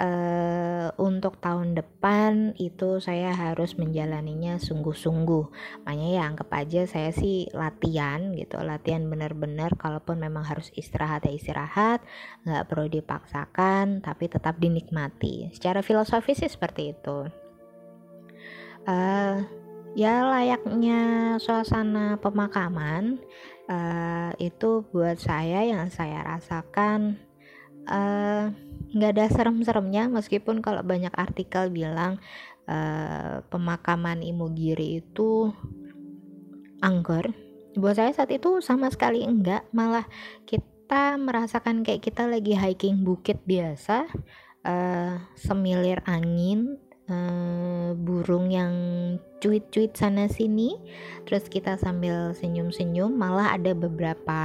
uh, 0.00 0.88
untuk 1.00 1.40
tahun 1.40 1.76
depan 1.76 2.56
itu 2.60 3.00
saya 3.00 3.32
harus 3.32 3.74
menjalaninya 3.76 4.60
sungguh-sungguh. 4.60 5.44
Makanya 5.84 6.08
ya 6.08 6.22
anggap 6.28 6.48
aja 6.52 6.82
saya 6.88 7.10
sih 7.12 7.48
latihan 7.52 8.32
gitu 8.36 8.60
latihan 8.60 9.08
benar-benar 9.08 9.74
kalaupun 9.76 10.20
memang 10.20 10.44
harus 10.44 10.70
istirahat 10.76 11.24
ya 11.26 11.32
istirahat 11.34 12.04
nggak 12.44 12.64
perlu 12.68 12.86
dipaksakan 12.88 14.04
tapi 14.04 14.28
tetap 14.28 14.60
dinikmati. 14.60 15.50
Secara 15.52 15.80
filosofis 15.80 16.44
sih 16.44 16.50
seperti 16.52 16.96
itu. 16.96 17.28
Uh, 18.86 19.42
ya 19.98 20.22
layaknya 20.22 21.34
suasana 21.42 22.22
pemakaman 22.22 23.18
uh, 23.70 24.30
itu 24.38 24.86
buat 24.90 25.18
saya 25.18 25.66
yang 25.66 25.90
saya 25.90 26.22
rasakan 26.22 27.18
eh, 27.86 28.44
nggak 28.94 29.10
uh, 29.10 29.14
ada 29.14 29.26
serem-seremnya. 29.30 30.10
Meskipun 30.10 30.62
kalau 30.62 30.82
banyak 30.82 31.14
artikel 31.14 31.70
bilang 31.70 32.18
uh, 32.66 33.42
pemakaman 33.46 34.22
Imogiri 34.22 35.02
itu 35.02 35.54
angker 36.82 37.30
buat 37.76 37.96
saya 37.96 38.10
saat 38.16 38.32
itu 38.32 38.58
sama 38.64 38.88
sekali 38.90 39.22
enggak. 39.22 39.68
Malah 39.70 40.08
kita 40.48 41.20
merasakan 41.20 41.84
kayak 41.84 42.02
kita 42.02 42.24
lagi 42.26 42.56
hiking 42.56 43.04
bukit 43.04 43.42
biasa 43.44 44.08
uh, 44.66 45.14
semilir 45.38 46.02
angin 46.08 46.80
uh, 47.10 47.94
burung 47.94 48.50
yang 48.50 48.74
cuit-cuit 49.38 49.94
sana 49.94 50.26
sini. 50.26 50.78
Terus 51.26 51.46
kita 51.50 51.78
sambil 51.78 52.34
senyum-senyum 52.34 53.10
malah 53.14 53.54
ada 53.54 53.74
beberapa 53.74 54.40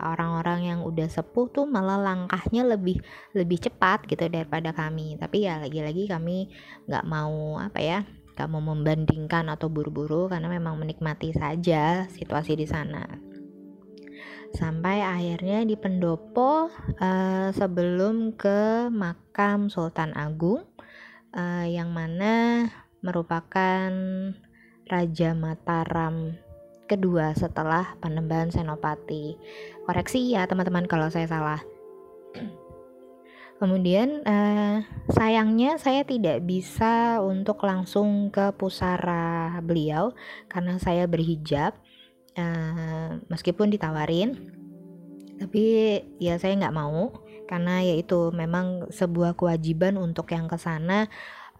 orang-orang 0.00 0.70
yang 0.74 0.80
udah 0.84 1.08
sepuh 1.08 1.48
tuh 1.52 1.66
malah 1.68 2.00
langkahnya 2.00 2.64
lebih 2.64 3.00
lebih 3.32 3.60
cepat 3.68 4.04
gitu 4.08 4.28
daripada 4.28 4.72
kami. 4.72 5.16
Tapi 5.20 5.48
ya 5.48 5.60
lagi-lagi 5.60 6.08
kami 6.08 6.48
nggak 6.88 7.04
mau 7.08 7.60
apa 7.60 7.80
ya 7.80 8.00
nggak 8.36 8.52
mau 8.52 8.60
membandingkan 8.60 9.48
atau 9.48 9.72
buru-buru 9.72 10.28
karena 10.28 10.52
memang 10.52 10.76
menikmati 10.76 11.32
saja 11.32 12.04
situasi 12.12 12.52
di 12.52 12.68
sana. 12.68 13.04
Sampai 14.52 15.02
akhirnya 15.02 15.64
di 15.64 15.74
pendopo 15.76 16.68
uh, 17.00 17.48
sebelum 17.52 18.36
ke 18.36 18.88
makam 18.92 19.72
Sultan 19.72 20.12
Agung 20.16 20.64
uh, 21.36 21.66
yang 21.68 21.92
mana 21.92 22.66
merupakan 23.04 23.92
Raja 24.88 25.30
Mataram 25.36 26.34
kedua 26.88 27.36
setelah 27.36 27.94
Panembahan 28.00 28.50
Senopati. 28.50 29.36
Koreksi 29.84 30.32
ya 30.32 30.48
teman-teman 30.48 30.88
kalau 30.88 31.12
saya 31.12 31.28
salah. 31.28 31.60
Kemudian 33.56 34.20
uh, 34.28 34.84
sayangnya 35.08 35.80
saya 35.80 36.04
tidak 36.04 36.44
bisa 36.44 37.24
untuk 37.24 37.64
langsung 37.64 38.28
ke 38.28 38.52
pusara 38.52 39.56
beliau 39.64 40.12
karena 40.48 40.76
saya 40.80 41.04
berhijab. 41.08 41.76
Uh, 42.36 43.16
meskipun 43.32 43.72
ditawarin, 43.72 44.36
tapi 45.40 45.96
ya 46.20 46.36
saya 46.36 46.52
nggak 46.52 46.76
mau 46.76 47.24
karena 47.46 47.82
yaitu 47.82 48.34
memang 48.34 48.90
sebuah 48.90 49.38
kewajiban 49.38 49.96
untuk 49.96 50.30
yang 50.34 50.50
ke 50.50 50.58
sana 50.58 51.06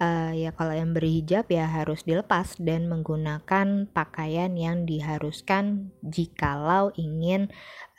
uh, 0.01 0.33
ya 0.33 0.53
kalau 0.53 0.75
yang 0.77 0.93
berhijab 0.93 1.49
ya 1.49 1.67
harus 1.69 2.05
dilepas 2.05 2.57
dan 2.61 2.89
menggunakan 2.89 3.89
pakaian 3.91 4.53
yang 4.55 4.85
diharuskan 4.85 5.95
jikalau 6.05 6.93
ingin 6.97 7.49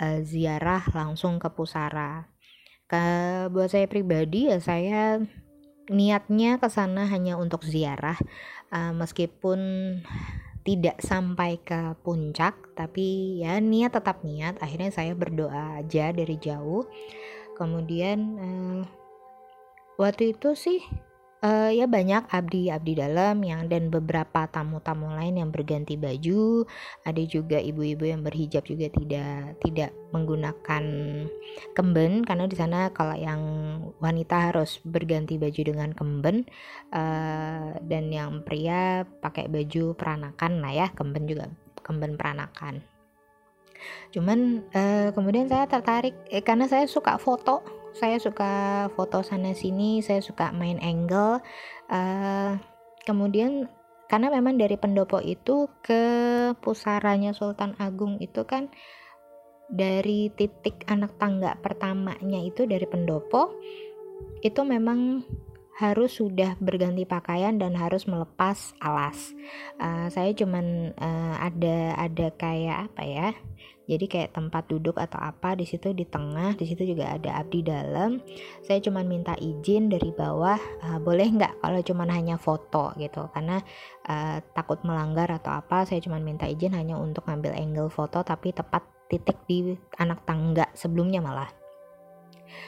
uh, 0.01 0.21
ziarah 0.21 0.85
langsung 0.93 1.41
ke 1.41 1.49
pusara. 1.51 2.29
Ke 2.87 3.03
buat 3.51 3.67
saya 3.67 3.89
pribadi 3.89 4.47
ya 4.47 4.63
saya 4.63 5.19
niatnya 5.91 6.59
ke 6.59 6.67
sana 6.71 7.07
hanya 7.07 7.35
untuk 7.35 7.63
ziarah 7.67 8.19
uh, 8.71 8.91
meskipun 8.95 9.59
tidak 10.67 10.99
sampai 10.99 11.63
ke 11.63 11.95
puncak 12.03 12.75
tapi 12.75 13.39
ya 13.39 13.63
niat 13.63 13.95
tetap 13.95 14.27
niat 14.27 14.59
akhirnya 14.59 14.91
saya 14.91 15.15
berdoa 15.15 15.79
aja 15.79 16.11
dari 16.11 16.35
jauh 16.35 16.83
kemudian 17.57 18.19
uh, 18.37 18.81
waktu 19.97 20.37
itu 20.37 20.53
sih 20.53 20.85
uh, 21.41 21.69
ya 21.73 21.85
banyak 21.85 22.29
abdi-abdi 22.29 22.93
dalam 22.97 23.41
yang 23.41 23.65
dan 23.69 23.89
beberapa 23.93 24.45
tamu-tamu 24.49 25.13
lain 25.13 25.41
yang 25.41 25.49
berganti 25.49 25.97
baju. 25.99 26.65
Ada 27.05 27.23
juga 27.25 27.57
ibu-ibu 27.61 28.05
yang 28.05 28.21
berhijab 28.21 28.65
juga 28.65 28.87
tidak 28.93 29.57
tidak 29.61 29.91
menggunakan 30.13 30.83
kemben. 31.73 32.23
Karena 32.25 32.45
di 32.45 32.55
sana 32.57 32.89
kalau 32.93 33.17
yang 33.17 33.41
wanita 34.01 34.53
harus 34.53 34.81
berganti 34.85 35.37
baju 35.41 35.61
dengan 35.61 35.89
kemben 35.93 36.45
uh, 36.93 37.77
dan 37.81 38.03
yang 38.09 38.45
pria 38.45 39.03
pakai 39.05 39.49
baju 39.49 39.97
peranakan 39.97 40.61
lah 40.61 40.73
ya 40.73 40.87
kemben 40.93 41.25
juga 41.25 41.49
kemben 41.81 42.19
peranakan 42.19 42.96
cuman 44.15 44.63
uh, 44.71 45.09
kemudian 45.11 45.47
saya 45.51 45.65
tertarik 45.69 46.15
eh, 46.31 46.43
karena 46.45 46.65
saya 46.69 46.85
suka 46.87 47.17
foto. 47.19 47.63
Saya 47.97 48.21
suka 48.21 48.85
foto 48.93 49.25
sana 49.25 49.57
sini 49.57 50.05
saya 50.05 50.21
suka 50.21 50.53
main 50.53 50.77
angle 50.85 51.41
uh, 51.89 52.53
kemudian 53.09 53.65
karena 54.05 54.29
memang 54.29 54.61
dari 54.61 54.77
pendopo 54.77 55.17
itu 55.17 55.65
ke 55.81 56.03
pusaranya 56.61 57.33
Sultan 57.33 57.73
Agung 57.81 58.21
itu 58.21 58.45
kan 58.45 58.69
dari 59.67 60.31
titik 60.31 60.87
anak 60.87 61.19
tangga 61.19 61.59
pertamanya 61.59 62.39
itu 62.39 62.69
dari 62.69 62.87
pendopo 62.87 63.51
itu 64.39 64.61
memang 64.63 65.25
harus 65.77 66.17
sudah 66.17 66.57
berganti 66.57 67.05
pakaian 67.05 67.61
dan 67.61 67.77
harus 67.77 68.09
melepas 68.09 68.73
alas. 68.81 69.37
Uh, 69.77 70.09
saya 70.09 70.33
cuman 70.33 70.97
uh, 70.97 71.37
ada 71.37 71.93
ada 72.01 72.33
kayak 72.33 72.89
apa 72.89 73.03
ya? 73.05 73.29
Jadi 73.87 74.09
kayak 74.11 74.35
tempat 74.35 74.67
duduk 74.67 74.99
atau 74.99 75.15
apa 75.15 75.55
di 75.55 75.63
situ 75.63 75.95
di 75.95 76.03
tengah, 76.03 76.59
di 76.59 76.67
situ 76.67 76.83
juga 76.83 77.15
ada 77.15 77.39
abdi 77.39 77.63
dalam. 77.63 78.19
Saya 78.65 78.83
cuman 78.83 79.07
minta 79.07 79.31
izin 79.39 79.87
dari 79.87 80.11
bawah, 80.11 80.59
uh, 80.83 80.99
boleh 80.99 81.29
nggak 81.31 81.63
kalau 81.63 81.79
cuman 81.79 82.09
hanya 82.11 82.35
foto 82.35 82.91
gitu, 82.99 83.29
karena 83.31 83.61
uh, 84.09 84.43
takut 84.57 84.81
melanggar 84.81 85.29
atau 85.29 85.55
apa. 85.55 85.85
Saya 85.85 86.01
cuman 86.01 86.25
minta 86.25 86.49
izin 86.49 86.73
hanya 86.73 86.97
untuk 86.97 87.23
ngambil 87.29 87.53
angle 87.53 87.93
foto, 87.93 88.25
tapi 88.25 88.51
tepat 88.51 88.81
titik 89.07 89.39
di 89.47 89.71
anak 89.95 90.27
tangga 90.27 90.67
sebelumnya 90.75 91.23
malah 91.23 91.47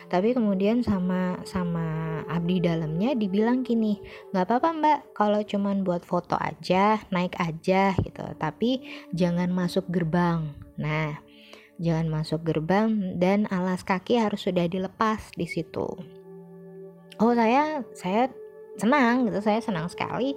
tapi 0.09 0.33
kemudian 0.33 0.81
sama 0.81 1.39
sama 1.45 2.19
abdi 2.29 2.61
dalamnya 2.61 3.13
dibilang 3.17 3.65
gini 3.65 3.99
nggak 4.31 4.45
apa-apa 4.45 4.69
mbak 4.75 4.99
kalau 5.17 5.41
cuman 5.41 5.81
buat 5.85 6.05
foto 6.05 6.37
aja 6.39 7.01
naik 7.09 7.35
aja 7.37 7.93
gitu. 7.99 8.25
Tapi 8.37 8.83
jangan 9.13 9.49
masuk 9.49 9.87
gerbang. 9.89 10.53
Nah 10.77 11.17
jangan 11.79 12.07
masuk 12.11 12.43
gerbang 12.43 13.15
dan 13.17 13.47
alas 13.49 13.87
kaki 13.87 14.19
harus 14.19 14.43
sudah 14.43 14.67
dilepas 14.67 15.31
di 15.33 15.47
situ. 15.47 15.87
Oh 17.19 17.33
saya 17.35 17.83
saya 17.95 18.31
senang 18.79 19.27
gitu 19.27 19.39
saya 19.43 19.59
senang 19.59 19.87
sekali. 19.91 20.35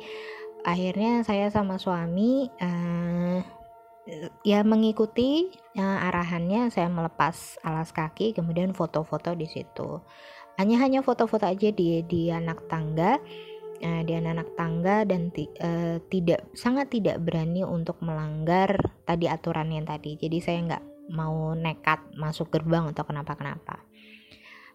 Akhirnya 0.63 1.27
saya 1.27 1.51
sama 1.51 1.75
suami 1.75 2.47
uh, 2.63 3.62
ya 4.43 4.67
mengikuti 4.67 5.55
ya, 5.79 6.11
arahannya 6.11 6.75
saya 6.75 6.91
melepas 6.91 7.59
alas 7.63 7.95
kaki 7.95 8.35
kemudian 8.35 8.75
foto-foto 8.75 9.35
di 9.39 9.47
situ. 9.47 10.03
Hanya 10.59 10.83
hanya 10.83 11.01
foto-foto 11.01 11.49
aja 11.49 11.71
di 11.73 12.03
di 12.05 12.29
anak 12.29 12.67
tangga 12.67 13.17
uh, 13.83 14.03
di 14.07 14.13
anak 14.15 14.55
tangga 14.55 15.03
dan 15.05 15.35
ti, 15.35 15.51
uh, 15.61 15.99
tidak 16.07 16.47
sangat 16.55 16.89
tidak 16.95 17.21
berani 17.21 17.67
untuk 17.67 17.99
melanggar 18.01 18.79
tadi 19.05 19.27
aturan 19.27 19.69
yang 19.75 19.85
tadi. 19.85 20.17
Jadi 20.17 20.39
saya 20.39 20.59
nggak 20.63 20.85
mau 21.13 21.53
nekat 21.53 21.99
masuk 22.15 22.49
gerbang 22.55 22.89
atau 22.95 23.03
kenapa-kenapa. 23.05 23.83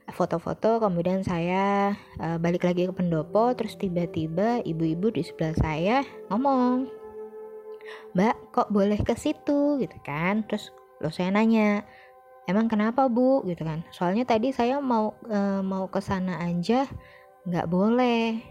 Foto-foto 0.08 0.80
kemudian 0.80 1.20
saya 1.28 1.92
uh, 2.24 2.40
balik 2.40 2.64
lagi 2.64 2.88
ke 2.88 2.94
pendopo 2.96 3.52
terus 3.60 3.76
tiba-tiba 3.76 4.64
ibu-ibu 4.64 5.12
di 5.12 5.20
sebelah 5.20 5.56
saya 5.60 5.98
ngomong 6.32 6.88
mbak 8.16 8.36
kok 8.54 8.70
boleh 8.74 9.00
ke 9.02 9.14
situ? 9.18 9.82
Gitu 9.82 9.98
kan. 10.04 10.44
Terus 10.48 10.72
lo 11.04 11.14
saya 11.14 11.30
nanya 11.30 11.86
emang 12.50 12.72
kenapa 12.72 13.06
bu? 13.12 13.44
Gitu 13.46 13.62
kan. 13.62 13.84
Soalnya 13.92 14.24
tadi 14.26 14.56
saya 14.56 14.80
mau 14.80 15.14
e, 15.28 15.62
mau 15.62 15.86
ke 15.92 16.00
sana 16.02 16.42
aja 16.42 16.88
nggak 17.48 17.68
boleh. 17.70 18.42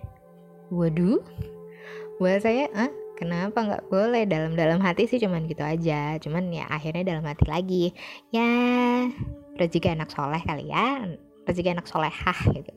Waduh. 0.71 1.21
Buat 2.21 2.45
saya 2.45 2.69
ah 2.73 2.93
kenapa 3.17 3.59
nggak 3.65 3.85
boleh? 3.89 4.25
Dalam 4.29 4.55
dalam 4.55 4.79
hati 4.81 5.09
sih 5.09 5.21
cuman 5.21 5.49
gitu 5.49 5.65
aja. 5.65 6.17
Cuman 6.21 6.53
ya 6.53 6.69
akhirnya 6.69 7.17
dalam 7.17 7.25
hati 7.25 7.45
lagi 7.49 7.85
ya 8.33 8.49
rezeki 9.57 9.97
anak 9.97 10.13
soleh 10.13 10.41
kali 10.45 10.69
ya 10.69 11.05
rezeki 11.49 11.77
anak 11.77 11.89
solehah. 11.89 12.39
Gitu. 12.53 12.73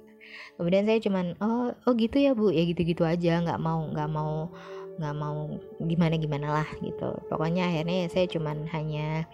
Kemudian 0.59 0.83
saya 0.83 0.99
cuman 0.99 1.39
oh 1.39 1.71
oh 1.87 1.93
gitu 1.95 2.19
ya 2.19 2.35
bu. 2.35 2.51
Ya 2.51 2.63
gitu 2.67 2.83
gitu 2.83 3.03
aja 3.07 3.39
nggak 3.43 3.59
mau 3.59 3.87
nggak 3.91 4.09
mau 4.11 4.51
nggak 4.99 5.15
mau 5.15 5.47
gimana 5.79 6.19
gimana 6.19 6.47
lah 6.61 6.69
gitu. 6.83 7.15
Pokoknya 7.31 7.71
akhirnya 7.71 8.05
ya 8.05 8.07
saya 8.11 8.25
cuman 8.27 8.67
hanya 8.75 9.25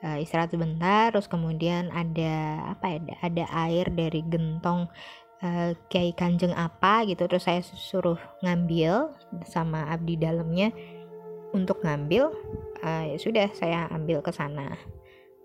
uh, 0.00 0.16
istirahat 0.16 0.50
sebentar 0.50 1.12
terus 1.12 1.28
kemudian 1.28 1.92
ada 1.92 2.64
apa 2.72 2.96
ya 2.96 3.16
ada 3.20 3.44
air 3.68 3.92
dari 3.92 4.24
gentong 4.24 4.88
uh, 5.44 5.70
kiai 5.92 6.16
kanjeng 6.16 6.56
apa 6.56 7.04
gitu 7.04 7.28
terus 7.28 7.44
saya 7.44 7.60
suruh 7.60 8.18
ngambil 8.40 9.12
sama 9.44 9.86
abdi 9.92 10.16
dalamnya. 10.16 10.72
Untuk 11.52 11.84
ngambil 11.84 12.32
uh, 12.80 13.04
ya 13.12 13.16
sudah 13.20 13.52
saya 13.52 13.84
ambil 13.92 14.24
ke 14.24 14.32
sana. 14.32 14.72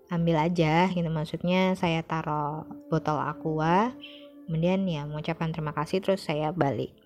Ambil 0.08 0.40
aja 0.40 0.88
gitu 0.88 1.12
maksudnya 1.12 1.76
saya 1.76 2.00
taruh 2.00 2.64
botol 2.88 3.20
aqua 3.20 3.92
kemudian 4.48 4.88
ya 4.88 5.04
mengucapkan 5.04 5.52
terima 5.52 5.76
kasih 5.76 6.00
terus 6.00 6.24
saya 6.24 6.48
balik 6.56 6.96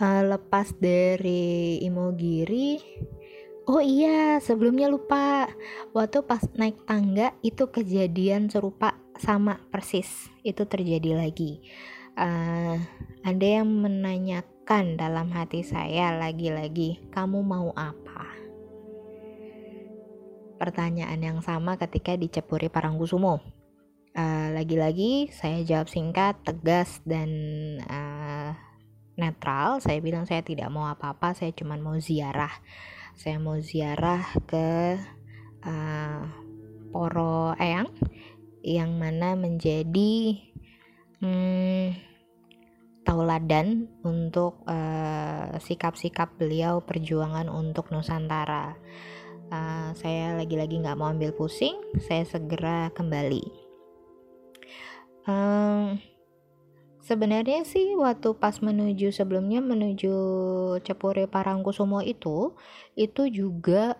uh, 0.00 0.22
lepas 0.24 0.74
dari 0.78 1.78
Imogiri 1.82 2.78
Oh 3.68 3.84
iya, 3.84 4.40
sebelumnya 4.40 4.88
lupa. 4.88 5.44
Waktu 5.92 6.24
pas 6.24 6.40
naik 6.56 6.88
tangga 6.88 7.36
itu 7.44 7.68
kejadian 7.68 8.48
serupa 8.48 8.96
sama 9.20 9.60
persis. 9.68 10.08
Itu 10.40 10.64
terjadi 10.64 11.12
lagi. 11.12 11.60
Uh, 12.16 12.80
ada 13.28 13.46
yang 13.60 13.68
menanyakan 13.68 14.96
dalam 14.96 15.28
hati 15.36 15.60
saya 15.60 16.16
lagi-lagi, 16.16 17.12
kamu 17.12 17.44
mau 17.44 17.68
apa? 17.76 18.24
Pertanyaan 20.56 21.20
yang 21.20 21.38
sama 21.44 21.76
ketika 21.76 22.16
dicepuri 22.16 22.72
Parangkusumo. 22.72 23.44
Uh, 24.16 24.48
lagi-lagi 24.56 25.28
saya 25.28 25.60
jawab 25.60 25.92
singkat, 25.92 26.40
tegas 26.40 27.04
dan 27.04 27.28
uh, 27.84 28.17
netral 29.18 29.82
saya 29.82 29.98
bilang 29.98 30.24
saya 30.24 30.40
tidak 30.46 30.70
mau 30.70 30.86
apa-apa 30.86 31.34
saya 31.34 31.50
cuma 31.52 31.74
mau 31.76 31.98
ziarah. 31.98 32.54
Saya 33.18 33.42
mau 33.42 33.58
ziarah 33.58 34.22
ke 34.46 34.94
uh, 35.66 36.22
Poro 36.94 37.52
Eyang 37.58 37.90
yang 38.62 38.94
mana 38.94 39.34
menjadi 39.34 40.38
hmm, 41.18 41.98
tauladan 43.02 43.90
untuk 44.06 44.62
uh, 44.70 45.58
sikap-sikap 45.58 46.38
beliau 46.38 46.86
perjuangan 46.86 47.50
untuk 47.50 47.90
Nusantara. 47.90 48.78
Uh, 49.50 49.90
saya 49.98 50.36
lagi-lagi 50.36 50.78
nggak 50.78 50.94
mau 50.94 51.08
ambil 51.08 51.32
pusing 51.32 51.74
saya 52.04 52.28
segera 52.28 52.92
kembali 52.92 53.68
Sebenarnya 57.08 57.64
sih 57.64 57.96
waktu 57.96 58.36
pas 58.36 58.60
menuju 58.60 59.08
sebelumnya 59.16 59.64
menuju 59.64 60.12
Cepure 60.84 61.24
Parangkusumo 61.24 62.04
itu 62.04 62.52
itu 63.00 63.22
juga 63.32 63.96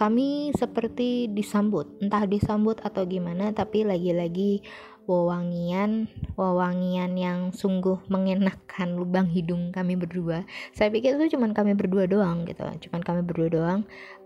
kami 0.00 0.48
seperti 0.56 1.28
disambut, 1.28 2.00
entah 2.00 2.24
disambut 2.24 2.80
atau 2.80 3.04
gimana 3.04 3.52
tapi 3.52 3.84
lagi-lagi 3.84 4.64
wewangian 5.04 6.08
wewangian 6.40 7.12
yang 7.20 7.52
sungguh 7.52 8.00
mengenakan 8.08 8.96
lubang 8.96 9.28
hidung 9.28 9.68
kami 9.68 9.92
berdua. 9.92 10.48
Saya 10.72 10.88
pikir 10.88 11.20
itu 11.20 11.36
cuma 11.36 11.52
kami 11.52 11.76
berdua 11.76 12.08
doang 12.08 12.48
gitu, 12.48 12.64
cuma 12.88 13.04
kami 13.04 13.20
berdua 13.28 13.48
doang. 13.52 13.80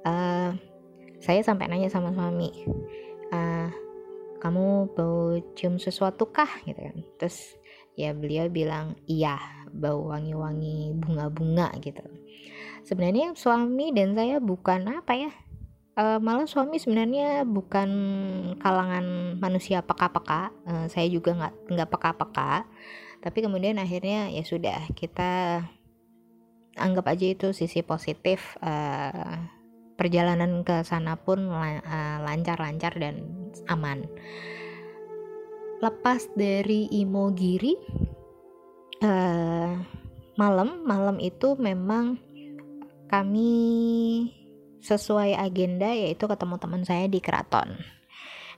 Uh, 0.06 0.54
saya 1.18 1.42
sampai 1.42 1.66
nanya 1.66 1.90
sama 1.90 2.14
suami, 2.14 2.54
uh, 3.34 3.66
kamu 4.42 4.90
bau 4.98 5.38
cium 5.54 5.78
sesuatu 5.78 6.34
kah? 6.34 6.50
Gitu 6.66 6.82
kan. 6.82 6.98
Terus 7.22 7.54
ya 7.94 8.10
beliau 8.10 8.50
bilang 8.50 8.98
iya 9.06 9.38
bau 9.70 10.10
wangi-wangi 10.10 10.98
bunga-bunga 10.98 11.70
gitu. 11.78 12.02
Sebenarnya 12.82 13.38
suami 13.38 13.94
dan 13.94 14.18
saya 14.18 14.42
bukan 14.42 14.90
apa 14.90 15.14
ya 15.14 15.30
uh, 15.96 16.18
malah 16.18 16.48
suami 16.50 16.82
sebenarnya 16.82 17.46
bukan 17.46 17.90
kalangan 18.58 19.38
manusia 19.38 19.84
peka-peka 19.84 20.50
uh, 20.66 20.86
saya 20.90 21.06
juga 21.08 21.38
nggak 21.38 21.54
nggak 21.72 21.90
peka-peka. 21.90 22.66
Tapi 23.22 23.38
kemudian 23.38 23.78
akhirnya 23.78 24.34
ya 24.34 24.42
sudah 24.42 24.82
kita 24.98 25.62
anggap 26.74 27.06
aja 27.06 27.26
itu 27.30 27.54
sisi 27.54 27.84
positif 27.84 28.58
uh, 28.64 29.61
perjalanan 29.96 30.64
ke 30.64 30.82
sana 30.82 31.16
pun 31.20 31.48
eh, 31.48 32.16
lancar-lancar 32.22 32.96
dan 32.96 33.22
aman. 33.68 34.06
Lepas 35.82 36.30
dari 36.38 36.86
Imogiri, 36.94 37.74
uh, 39.02 39.74
malam 40.38 40.86
malam 40.86 41.18
itu 41.18 41.58
memang 41.58 42.16
kami 43.10 43.50
sesuai 44.78 45.36
agenda 45.36 45.90
yaitu 45.92 46.24
ketemu 46.24 46.56
teman 46.58 46.82
saya 46.86 47.06
di 47.06 47.18
keraton 47.18 47.82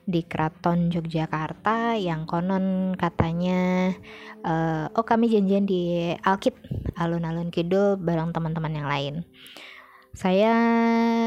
di 0.05 0.21
keraton 0.21 0.93
Yogyakarta 0.93 1.97
yang 1.97 2.29
konon 2.29 2.93
katanya 2.93 3.89
uh, 4.45 4.85
oh 4.93 5.01
kami 5.01 5.33
janjian 5.33 5.65
di 5.65 6.13
Alkit 6.21 6.53
alun-alun 6.93 7.49
kidul 7.49 7.97
bareng 7.97 8.29
teman-teman 8.29 8.73
yang 8.73 8.87
lain 8.87 9.15
saya 10.15 10.55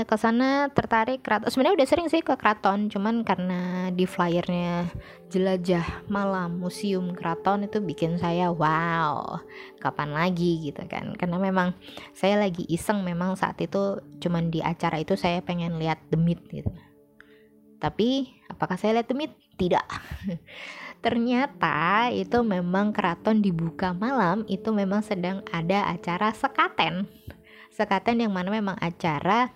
ke 0.09 0.17
sana 0.17 0.73
tertarik 0.73 1.21
keraton. 1.21 1.53
Sebenarnya 1.53 1.85
udah 1.85 1.89
sering 1.89 2.09
sih 2.09 2.25
ke 2.25 2.33
keraton 2.41 2.89
cuman 2.89 3.21
karena 3.21 3.93
di 3.93 4.09
flyernya 4.09 4.89
jelajah 5.29 6.09
malam 6.09 6.57
museum 6.57 7.13
keraton 7.13 7.69
itu 7.69 7.85
bikin 7.85 8.17
saya 8.17 8.49
wow 8.49 9.45
kapan 9.77 10.17
lagi? 10.17 10.73
Gitu 10.73 10.89
kan. 10.89 11.13
Karena 11.21 11.37
memang 11.37 11.77
saya 12.17 12.41
lagi 12.41 12.65
iseng 12.73 13.05
memang 13.05 13.37
saat 13.37 13.61
itu 13.61 14.01
cuman 14.25 14.49
di 14.49 14.65
acara 14.65 14.97
itu 15.05 15.15
saya 15.21 15.45
pengen 15.45 15.77
lihat 15.77 16.01
demit 16.09 16.41
gitu. 16.49 16.73
Tapi 17.79 18.41
apakah 18.49 18.81
saya 18.81 18.99
lihat 18.99 19.13
demit 19.13 19.37
tidak. 19.61 19.85
Ternyata 21.05 22.09
itu 22.11 22.43
memang 22.43 22.91
keraton 22.91 23.39
dibuka 23.39 23.95
malam 23.95 24.43
itu 24.51 24.73
memang 24.75 25.05
sedang 25.05 25.47
ada 25.55 25.87
acara 25.87 26.35
sekaten 26.35 27.07
sekaten 27.79 28.27
yang 28.27 28.35
mana 28.35 28.51
memang 28.51 28.75
acara 28.83 29.55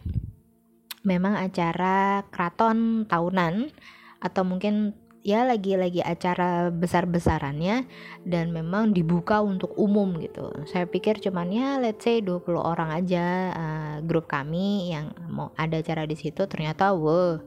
memang 1.03 1.35
acara 1.35 2.23
keraton 2.31 3.03
tahunan 3.11 3.75
atau 4.23 4.47
mungkin 4.47 4.95
ya 5.27 5.43
lagi-lagi 5.43 5.99
acara 5.99 6.71
besar-besarannya 6.71 7.91
dan 8.23 8.55
memang 8.55 8.95
dibuka 8.95 9.43
untuk 9.43 9.75
umum 9.75 10.19
gitu. 10.23 10.51
Saya 10.71 10.87
pikir 10.87 11.19
cuman 11.19 11.51
ya 11.51 11.69
let's 11.83 12.07
say 12.07 12.23
20 12.23 12.47
orang 12.55 12.95
aja 12.95 13.27
uh, 13.51 13.97
grup 14.07 14.31
kami 14.31 14.95
yang 14.95 15.11
mau 15.27 15.51
ada 15.59 15.83
acara 15.83 16.07
di 16.07 16.15
situ 16.15 16.47
ternyata 16.47 16.95
wow 16.95 17.43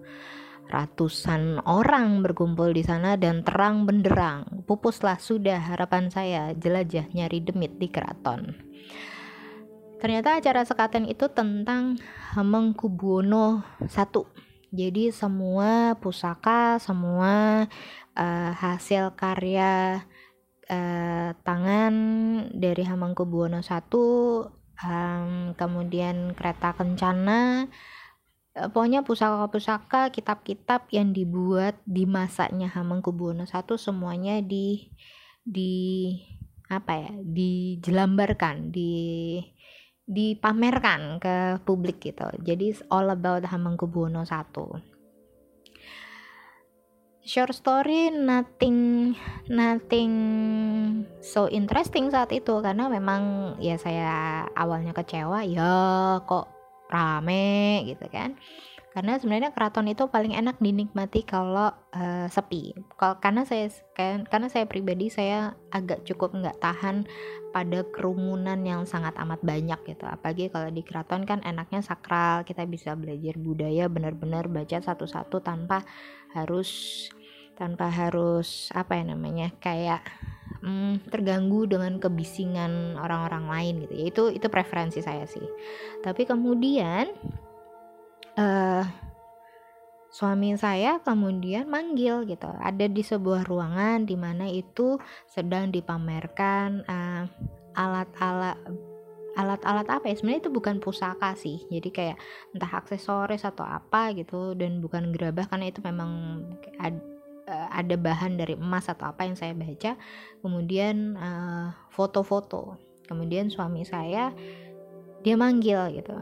ratusan 0.65 1.61
orang 1.69 2.25
berkumpul 2.25 2.73
di 2.73 2.81
sana 2.83 3.15
dan 3.15 3.45
terang 3.45 3.88
benderang. 3.88 4.65
Pupuslah 4.65 5.21
sudah 5.21 5.61
harapan 5.61 6.09
saya 6.09 6.51
jelajah 6.57 7.07
nyari 7.13 7.39
demit 7.39 7.77
di 7.77 7.88
keraton. 7.88 8.57
Ternyata 9.95 10.38
acara 10.38 10.62
sekaten 10.67 11.08
itu 11.08 11.25
tentang 11.31 11.97
Hamengkubuwono 12.36 13.63
satu. 13.88 14.27
Jadi 14.75 15.08
semua 15.15 15.95
pusaka, 16.03 16.75
semua 16.84 17.63
uh, 18.19 18.51
hasil 18.51 19.15
karya 19.15 20.03
uh, 20.67 21.31
tangan 21.47 21.95
dari 22.51 22.84
Hamengkubuwono 22.84 23.63
I, 23.63 23.79
um, 24.84 25.55
kemudian 25.55 26.36
kereta 26.36 26.75
kencana, 26.75 27.71
uh, 28.60 28.67
pokoknya 28.67 29.08
pusaka-pusaka, 29.08 30.12
kitab-kitab 30.12 30.91
yang 30.91 31.15
dibuat 31.15 31.79
di 31.88 32.03
masanya 32.03 32.67
Hamengkubuwono 32.67 33.47
I 33.47 33.75
semuanya 33.79 34.43
di 34.43 34.91
di 35.47 35.73
apa 36.67 36.99
ya, 36.99 37.12
dijelambarkan, 37.21 38.75
di 38.75 38.91
dipamerkan 40.05 41.17
ke 41.17 41.61
publik 41.65 41.97
gitu. 42.01 42.29
Jadi 42.45 42.77
all 42.93 43.09
about 43.09 43.45
Hamengkubuwono 43.49 44.21
satu. 44.25 44.77
Short 47.25 47.57
story 47.57 48.13
nothing 48.13 49.11
nothing 49.49 50.13
so 51.25 51.49
interesting 51.49 52.13
saat 52.13 52.29
itu 52.29 52.61
karena 52.61 52.85
memang 52.85 53.57
ya 53.57 53.81
saya 53.81 54.45
awalnya 54.53 54.93
kecewa 54.93 55.41
ya 55.41 55.73
kok 56.21 56.53
rame 56.85 57.81
gitu 57.89 58.05
kan 58.13 58.37
karena 58.95 59.19
sebenarnya 59.19 59.51
keraton 59.51 59.91
itu 59.91 60.08
paling 60.08 60.31
enak 60.31 60.55
dinikmati 60.63 61.27
kalau 61.27 61.67
uh, 61.91 62.31
sepi. 62.31 62.71
Kalau 62.95 63.19
karena 63.19 63.43
saya 63.43 63.67
karena 64.23 64.47
saya 64.47 64.63
pribadi 64.71 65.12
saya 65.12 65.51
agak 65.67 66.08
cukup 66.08 66.31
nggak 66.31 66.63
tahan 66.63 67.03
pada 67.51 67.84
kerumunan 67.91 68.55
yang 68.63 68.88
sangat 68.88 69.12
amat 69.19 69.43
banyak 69.43 69.75
gitu. 69.84 70.08
Apalagi 70.08 70.47
kalau 70.47 70.71
di 70.71 70.79
keraton 70.79 71.27
kan 71.27 71.43
enaknya 71.43 71.84
sakral 71.84 72.47
kita 72.47 72.63
bisa 72.63 72.95
belajar 72.95 73.36
budaya 73.36 73.91
benar-benar 73.91 74.47
baca 74.47 74.79
satu-satu 74.79 75.43
tanpa 75.43 75.84
harus 76.31 77.12
tanpa 77.60 77.91
harus 77.91 78.71
apa 78.71 78.95
ya 78.95 79.12
namanya 79.12 79.51
kayak 79.60 80.08
hmm, 80.63 81.12
terganggu 81.12 81.67
dengan 81.67 81.99
kebisingan 81.99 82.95
orang-orang 82.95 83.51
lain 83.51 83.73
gitu. 83.84 83.93
Ya 83.99 84.05
itu 84.08 84.23
itu 84.39 84.47
preferensi 84.47 85.03
saya 85.03 85.27
sih. 85.27 85.43
Tapi 85.99 86.23
kemudian 86.23 87.12
uh, 88.37 88.83
suami 90.11 90.55
saya 90.55 91.03
kemudian 91.03 91.67
manggil 91.67 92.23
gitu. 92.23 92.47
Ada 92.47 92.87
di 92.87 93.03
sebuah 93.03 93.43
ruangan 93.47 94.07
di 94.07 94.15
mana 94.15 94.47
itu 94.47 94.95
sedang 95.27 95.71
dipamerkan 95.71 96.87
uh, 96.87 97.23
alat-alat 97.75 98.55
alat-alat 99.35 99.87
apa 99.91 100.05
ya? 100.07 100.15
Sebenarnya 100.15 100.47
itu 100.47 100.51
bukan 100.53 100.79
pusaka 100.79 101.35
sih. 101.35 101.67
Jadi 101.67 101.89
kayak 101.91 102.17
entah 102.55 102.71
aksesoris 102.71 103.43
atau 103.43 103.67
apa 103.67 104.15
gitu 104.15 104.55
dan 104.55 104.79
bukan 104.79 105.11
gerabah 105.11 105.51
karena 105.51 105.67
itu 105.67 105.83
memang 105.83 106.43
uh, 106.79 107.67
ada 107.75 107.95
bahan 107.99 108.39
dari 108.39 108.55
emas 108.55 108.87
atau 108.87 109.11
apa 109.11 109.27
yang 109.27 109.35
saya 109.35 109.51
baca. 109.51 109.99
Kemudian 110.39 111.19
foto-foto. 111.91 112.63
Uh, 112.63 112.75
kemudian 113.05 113.53
suami 113.53 113.85
saya 113.85 114.33
dia 115.21 115.35
manggil 115.37 115.93
gitu 115.93 116.13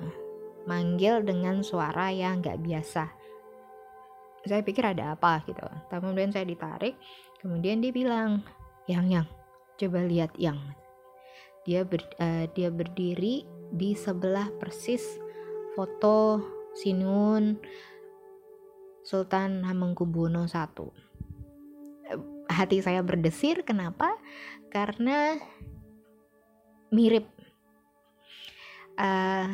manggil 0.70 1.24
dengan 1.24 1.62
suara 1.62 2.10
yang 2.12 2.40
nggak 2.40 2.60
biasa. 2.64 3.04
Saya 4.44 4.60
pikir 4.60 4.84
ada 4.84 5.16
apa 5.16 5.44
gitu. 5.48 5.64
Kemudian 5.88 6.32
saya 6.36 6.44
ditarik 6.44 7.00
kemudian 7.44 7.84
dia 7.84 7.92
bilang 7.92 8.40
yang 8.88 9.12
yang 9.12 9.28
coba 9.76 10.00
lihat 10.08 10.32
yang. 10.40 10.60
Dia 11.64 11.88
ber, 11.88 12.04
uh, 12.20 12.44
dia 12.52 12.68
berdiri 12.68 13.48
di 13.72 13.96
sebelah 13.96 14.52
persis 14.60 15.00
foto 15.80 16.44
Sinun 16.76 17.56
Sultan 19.04 19.64
Hamengkubuwono 19.64 20.44
I 20.48 20.60
hati 22.52 22.84
saya 22.84 23.00
berdesir. 23.00 23.64
Kenapa? 23.64 24.20
Karena 24.68 25.40
mirip. 26.92 27.26
Uh, 28.94 29.50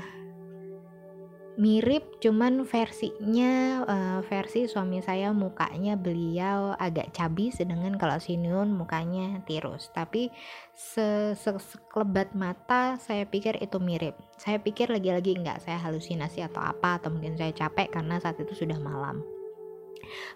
mirip 1.59 2.23
cuman 2.23 2.63
versinya 2.63 3.83
uh, 3.83 4.19
versi 4.23 4.63
suami 4.63 5.03
saya 5.03 5.35
mukanya 5.35 5.99
beliau 5.99 6.71
agak 6.79 7.11
cabi 7.11 7.51
sedangkan 7.51 7.99
kalau 7.99 8.15
Sinyun 8.15 8.71
mukanya 8.71 9.43
tirus. 9.43 9.91
Tapi 9.91 10.31
se 10.71 11.35
sekelebat 11.35 12.31
mata 12.31 12.95
saya 13.03 13.27
pikir 13.27 13.59
itu 13.59 13.75
mirip. 13.83 14.15
Saya 14.39 14.63
pikir 14.63 14.87
lagi-lagi 14.87 15.35
enggak 15.35 15.59
saya 15.59 15.75
halusinasi 15.83 16.47
atau 16.47 16.63
apa 16.63 17.03
atau 17.03 17.11
mungkin 17.11 17.35
saya 17.35 17.51
capek 17.51 17.91
karena 17.91 18.23
saat 18.23 18.39
itu 18.39 18.55
sudah 18.55 18.79
malam. 18.79 19.19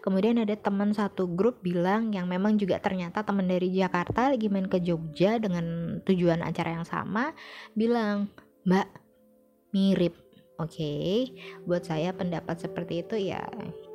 Kemudian 0.03 0.43
ada 0.43 0.59
teman 0.59 0.91
satu 0.91 1.31
grup 1.31 1.63
bilang 1.63 2.11
yang 2.11 2.27
memang 2.27 2.59
juga 2.59 2.83
ternyata 2.83 3.23
teman 3.23 3.47
dari 3.47 3.71
Jakarta 3.71 4.27
lagi 4.27 4.51
main 4.51 4.67
ke 4.67 4.83
Jogja 4.83 5.39
dengan 5.39 5.97
tujuan 6.03 6.43
acara 6.43 6.75
yang 6.75 6.85
sama 6.85 7.31
bilang, 7.73 8.27
"Mbak, 8.67 8.87
mirip 9.71 10.22
Oke, 10.61 10.77
okay, 10.77 11.13
buat 11.65 11.81
saya 11.81 12.13
pendapat 12.13 12.61
seperti 12.61 13.01
itu 13.01 13.17
ya, 13.33 13.41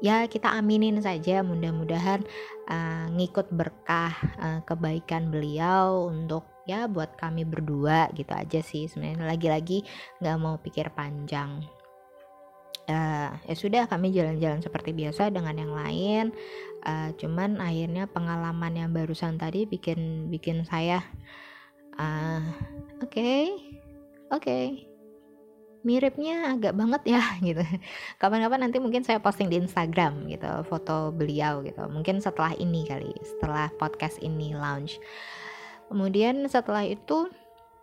ya 0.03 0.27
kita 0.27 0.51
aminin 0.59 0.99
saja. 0.99 1.47
Mudah-mudahan 1.47 2.27
uh, 2.67 3.07
ngikut 3.15 3.55
berkah 3.55 4.11
uh, 4.43 4.59
kebaikan 4.67 5.31
beliau 5.31 6.11
untuk 6.11 6.43
ya 6.67 6.91
buat 6.91 7.15
kami 7.15 7.47
berdua 7.47 8.11
gitu 8.11 8.35
aja 8.35 8.59
sih. 8.59 8.91
Sebenarnya 8.91 9.31
lagi-lagi 9.31 9.87
nggak 10.19 10.39
mau 10.43 10.59
pikir 10.59 10.91
panjang. 10.99 11.63
Uh, 12.91 13.31
ya 13.47 13.55
sudah 13.55 13.87
kami 13.87 14.11
jalan-jalan 14.11 14.59
seperti 14.59 14.91
biasa 14.91 15.31
dengan 15.31 15.55
yang 15.55 15.71
lain. 15.71 16.35
Uh, 16.83 17.15
cuman 17.23 17.63
akhirnya 17.63 18.11
pengalaman 18.11 18.75
yang 18.75 18.91
barusan 18.91 19.39
tadi 19.39 19.63
bikin 19.63 20.27
bikin 20.27 20.67
saya, 20.67 21.07
oke, 21.95 22.03
uh, 22.03 22.43
oke. 22.99 23.15
Okay, 23.15 23.43
okay 24.35 24.98
miripnya 25.89 26.53
agak 26.53 26.77
banget 26.77 27.17
ya 27.17 27.25
gitu. 27.49 27.65
Kapan-kapan 28.21 28.69
nanti 28.69 28.77
mungkin 28.77 29.01
saya 29.01 29.25
posting 29.25 29.49
di 29.49 29.57
Instagram 29.57 30.29
gitu 30.29 30.69
foto 30.69 31.09
beliau 31.09 31.65
gitu. 31.65 31.89
Mungkin 31.89 32.21
setelah 32.21 32.53
ini 32.61 32.85
kali 32.85 33.17
setelah 33.25 33.73
podcast 33.81 34.21
ini 34.21 34.53
launch. 34.53 35.01
Kemudian 35.89 36.45
setelah 36.53 36.85
itu 36.85 37.33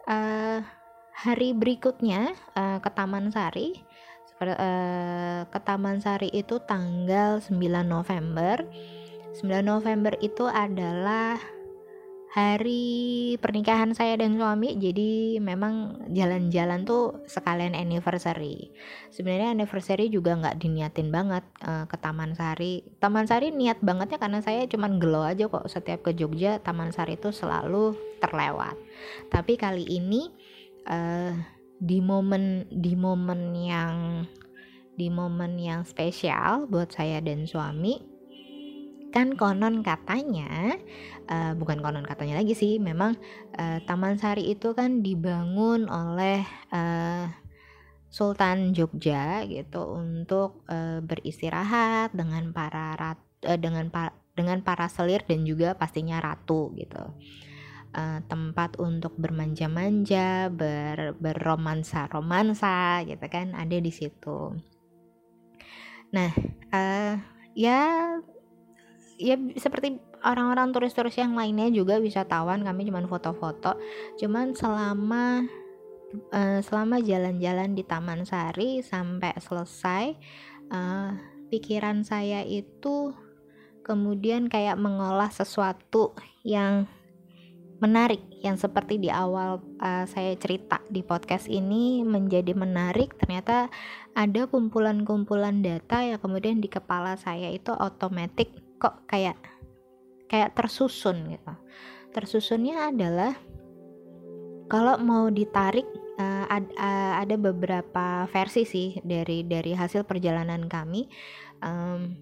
uh, 0.05 0.61
hari 1.17 1.57
berikutnya 1.57 2.37
uh, 2.53 2.77
ke 2.77 2.89
Taman 2.93 3.33
Sari. 3.33 3.81
Uh, 4.35 5.47
ke 5.47 5.59
Taman 5.63 6.03
Sari 6.03 6.29
itu 6.29 6.61
tanggal 6.69 7.41
9 7.41 7.49
November. 7.81 8.61
9 9.41 9.65
November 9.65 10.13
itu 10.21 10.45
adalah 10.45 11.39
hari 12.35 13.39
pernikahan 13.39 13.95
saya 13.95 14.19
dan 14.19 14.35
suami 14.35 14.75
jadi 14.75 15.39
memang 15.39 16.03
jalan-jalan 16.11 16.83
tuh 16.83 17.23
sekalian 17.31 17.71
anniversary. 17.71 18.75
Sebenarnya 19.07 19.55
anniversary 19.55 20.11
juga 20.11 20.35
nggak 20.35 20.59
diniatin 20.59 21.15
banget 21.15 21.47
uh, 21.63 21.87
ke 21.87 21.95
Taman 21.95 22.35
Sari. 22.35 22.83
Taman 22.99 23.23
Sari 23.23 23.55
niat 23.55 23.79
bangetnya 23.79 24.19
karena 24.19 24.43
saya 24.43 24.67
cuman 24.67 24.99
gelo 24.99 25.23
aja 25.23 25.47
kok. 25.47 25.63
Setiap 25.71 26.03
ke 26.03 26.11
Jogja 26.11 26.59
Taman 26.59 26.91
Sari 26.91 27.15
itu 27.15 27.31
selalu 27.31 27.95
terlewat. 28.19 28.75
Tapi 29.31 29.55
kali 29.55 29.87
ini 29.87 30.27
uh, 30.91 31.31
di 31.79 32.03
momen 32.03 32.67
di 32.67 32.99
momen 32.99 33.55
yang 33.55 34.27
di 34.99 35.07
momen 35.07 35.55
yang 35.55 35.87
spesial 35.87 36.67
buat 36.67 36.91
saya 36.91 37.23
dan 37.23 37.47
suami 37.47 38.14
kan 39.15 39.31
konon 39.39 39.79
katanya 39.79 40.75
uh, 41.31 41.55
bukan 41.55 41.79
konon 41.79 42.03
katanya 42.03 42.43
lagi 42.43 42.51
sih 42.51 42.83
memang 42.83 43.15
uh, 43.55 43.79
Taman 43.87 44.19
Sari 44.19 44.51
itu 44.51 44.75
kan 44.75 44.99
dibangun 44.99 45.87
oleh 45.87 46.43
uh, 46.75 47.31
Sultan 48.11 48.75
Jogja 48.75 49.47
gitu 49.47 49.95
untuk 49.95 50.67
uh, 50.67 50.99
beristirahat 50.99 52.11
dengan 52.11 52.51
para 52.51 52.99
rat 52.99 53.19
uh, 53.47 53.55
dengan 53.55 53.87
pa 53.87 54.11
dengan 54.35 54.59
para 54.59 54.91
selir 54.91 55.23
dan 55.23 55.47
juga 55.47 55.79
pastinya 55.79 56.19
ratu 56.19 56.75
gitu 56.75 57.15
uh, 57.95 58.19
tempat 58.27 58.75
untuk 58.83 59.15
bermanja-manja, 59.15 60.51
ber 60.51 61.15
berromansa-romansa 61.15 63.07
gitu 63.07 63.25
kan 63.31 63.55
ada 63.55 63.79
di 63.79 63.91
situ. 63.95 64.59
Nah, 66.11 66.31
uh, 66.75 67.15
ya 67.55 67.79
ya 69.15 69.39
seperti 69.55 69.99
orang-orang 70.23 70.73
turis-turis 70.75 71.15
yang 71.19 71.37
lainnya 71.37 71.71
juga 71.71 72.01
wisatawan 72.01 72.63
kami 72.63 72.87
cuma 72.87 73.03
foto-foto. 73.05 73.79
Cuman 74.19 74.55
selama 74.57 75.45
uh, 76.33 76.59
selama 76.63 76.99
jalan-jalan 77.03 77.75
di 77.75 77.83
Taman 77.83 78.23
Sari 78.27 78.81
sampai 78.83 79.35
selesai 79.39 80.05
uh, 80.71 81.11
pikiran 81.49 82.03
saya 82.03 82.43
itu 82.43 83.13
kemudian 83.85 84.49
kayak 84.49 84.81
mengolah 84.81 85.29
sesuatu 85.29 86.17
yang 86.41 86.89
menarik 87.77 88.23
yang 88.41 88.55
seperti 88.55 88.97
di 88.97 89.11
awal 89.11 89.61
uh, 89.83 90.07
saya 90.07 90.33
cerita 90.39 90.79
di 90.87 91.03
podcast 91.03 91.45
ini 91.51 92.01
menjadi 92.01 92.55
menarik 92.55 93.13
ternyata 93.19 93.67
ada 94.15 94.47
kumpulan-kumpulan 94.47 95.59
data 95.59 96.01
yang 96.01 96.17
kemudian 96.17 96.63
di 96.63 96.71
kepala 96.71 97.19
saya 97.19 97.51
itu 97.51 97.75
otomatis 97.75 98.64
kok 98.79 99.07
kayak 99.07 99.37
kayak 100.31 100.53
tersusun 100.57 101.31
gitu. 101.31 101.53
Tersusunnya 102.15 102.91
adalah 102.95 103.33
kalau 104.65 104.97
mau 104.97 105.29
ditarik 105.29 105.85
uh, 106.17 106.45
ad, 106.49 106.65
uh, 106.73 107.21
ada 107.21 107.35
beberapa 107.37 108.25
versi 108.31 108.63
sih 108.65 108.89
dari 109.05 109.45
dari 109.45 109.75
hasil 109.75 110.07
perjalanan 110.07 110.65
kami. 110.65 111.05
Um, 111.61 112.17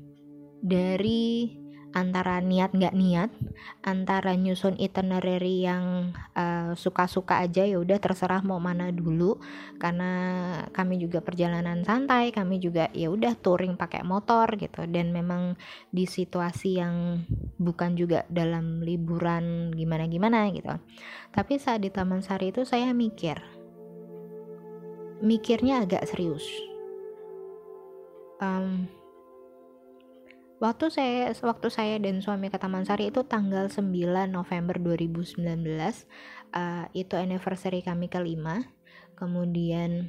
dari 0.63 1.62
antara 1.93 2.41
niat 2.41 2.73
nggak 2.73 2.97
niat 2.97 3.29
antara 3.85 4.33
nyusun 4.33 4.75
itinerary 4.81 5.61
yang 5.61 6.11
uh, 6.33 6.73
suka-suka 6.73 7.39
aja 7.45 7.63
ya 7.63 7.77
udah 7.77 8.01
terserah 8.01 8.41
mau 8.41 8.57
mana 8.57 8.89
dulu. 8.89 9.37
Karena 9.77 10.11
kami 10.73 10.97
juga 10.99 11.21
perjalanan 11.21 11.85
santai 11.85 12.33
kami 12.33 12.57
juga 12.57 12.89
ya 12.91 13.13
udah 13.13 13.37
touring 13.37 13.77
pakai 13.77 14.01
motor 14.01 14.49
gitu. 14.57 14.89
Dan 14.89 15.13
memang 15.13 15.55
di 15.93 16.09
situasi 16.09 16.81
yang 16.81 17.21
bukan 17.61 17.93
juga 17.93 18.25
dalam 18.27 18.81
liburan 18.81 19.71
gimana-gimana 19.71 20.49
gitu. 20.51 20.73
Tapi 21.29 21.61
saat 21.61 21.85
di 21.85 21.93
Taman 21.93 22.25
Sari 22.25 22.49
itu 22.49 22.65
saya 22.65 22.89
mikir 22.91 23.37
mikirnya 25.23 25.87
agak 25.87 26.03
serius. 26.09 26.43
Um, 28.43 28.91
Waktu 30.63 30.95
saya 30.95 31.35
waktu 31.43 31.67
saya 31.67 31.99
dan 31.99 32.23
suami 32.23 32.47
ke 32.47 32.55
Taman 32.55 32.87
Sari 32.87 33.11
itu 33.11 33.27
tanggal 33.27 33.67
9 33.67 33.83
November 34.31 34.79
2019. 34.79 35.43
Uh, 35.43 35.83
eh, 36.55 37.03
itu 37.03 37.19
anniversary 37.19 37.83
kami 37.83 38.07
kelima. 38.07 38.63
Kemudian 39.19 40.07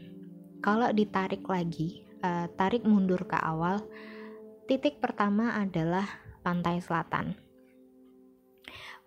kalau 0.62 0.94
ditarik 0.94 1.42
lagi, 1.50 2.06
uh, 2.22 2.46
tarik 2.54 2.86
mundur 2.86 3.26
ke 3.26 3.34
awal, 3.34 3.82
titik 4.70 5.02
pertama 5.02 5.58
adalah 5.58 6.06
pantai 6.46 6.78
selatan. 6.78 7.34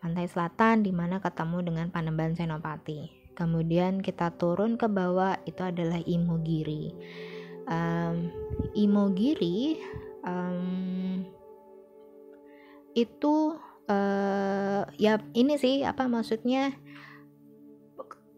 Pantai 0.03 0.27
selatan 0.27 0.83
di 0.83 0.91
mana 0.91 1.23
ketemu 1.23 1.63
dengan 1.63 1.88
Panembahan 1.95 2.36
Senopati. 2.36 3.31
Kemudian 3.39 4.03
kita 4.03 4.36
turun 4.36 4.75
ke 4.75 4.91
bawah 4.91 5.39
itu 5.47 5.63
adalah 5.63 6.03
Imogiri. 6.03 6.91
Um, 7.71 8.36
Imogiri 8.75 9.79
um, 10.27 11.37
itu 12.97 13.53
uh, 13.86 14.81
ya 14.97 15.21
ini 15.38 15.62
sih 15.62 15.86
apa 15.86 16.10
maksudnya 16.10 16.73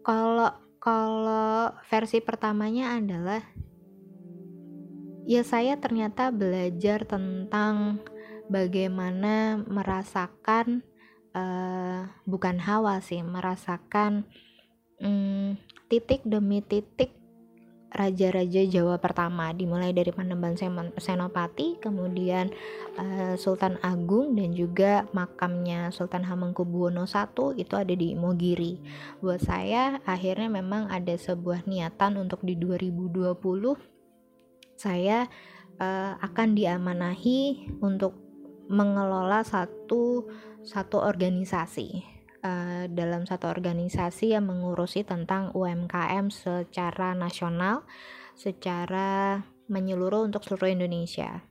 kalau 0.04 0.52
kalau 0.80 1.72
versi 1.88 2.20
pertamanya 2.20 3.00
adalah 3.00 3.40
ya 5.24 5.44
saya 5.44 5.76
ternyata 5.80 6.28
belajar 6.28 7.04
tentang 7.08 8.04
bagaimana 8.48 9.60
merasakan 9.64 10.84
uh, 11.36 12.08
bukan 12.24 12.56
hawa 12.60 12.98
sih 13.04 13.20
merasakan 13.20 14.24
um, 15.00 15.56
titik 15.92 16.24
demi 16.24 16.64
titik 16.64 17.19
raja-raja 17.90 18.62
Jawa 18.70 19.02
pertama 19.02 19.50
dimulai 19.50 19.90
dari 19.90 20.14
Panembahan 20.14 20.54
Senopati 20.94 21.82
kemudian 21.82 22.54
uh, 22.94 23.34
Sultan 23.34 23.82
Agung 23.82 24.38
dan 24.38 24.54
juga 24.54 25.10
makamnya 25.10 25.90
Sultan 25.90 26.22
Hamengkubuwono 26.22 27.04
I 27.10 27.26
itu 27.58 27.74
ada 27.74 27.94
di 27.94 28.14
Imogiri 28.14 28.78
buat 29.18 29.42
saya 29.42 29.98
akhirnya 30.06 30.46
memang 30.46 30.86
ada 30.86 31.18
sebuah 31.18 31.66
niatan 31.66 32.14
untuk 32.18 32.46
di 32.46 32.54
2020 32.54 33.34
saya 34.78 35.26
uh, 35.82 36.14
akan 36.22 36.48
diamanahi 36.54 37.74
untuk 37.82 38.14
mengelola 38.70 39.42
satu 39.42 40.30
satu 40.62 41.02
organisasi 41.02 42.19
uh, 42.44 42.84
dalam 42.90 43.24
satu 43.24 43.48
organisasi 43.48 44.36
yang 44.36 44.48
mengurusi 44.48 45.04
tentang 45.04 45.52
UMKM 45.56 46.32
secara 46.32 47.12
nasional, 47.16 47.84
secara 48.36 49.40
menyeluruh 49.70 50.26
untuk 50.26 50.42
seluruh 50.44 50.72
Indonesia. 50.72 51.44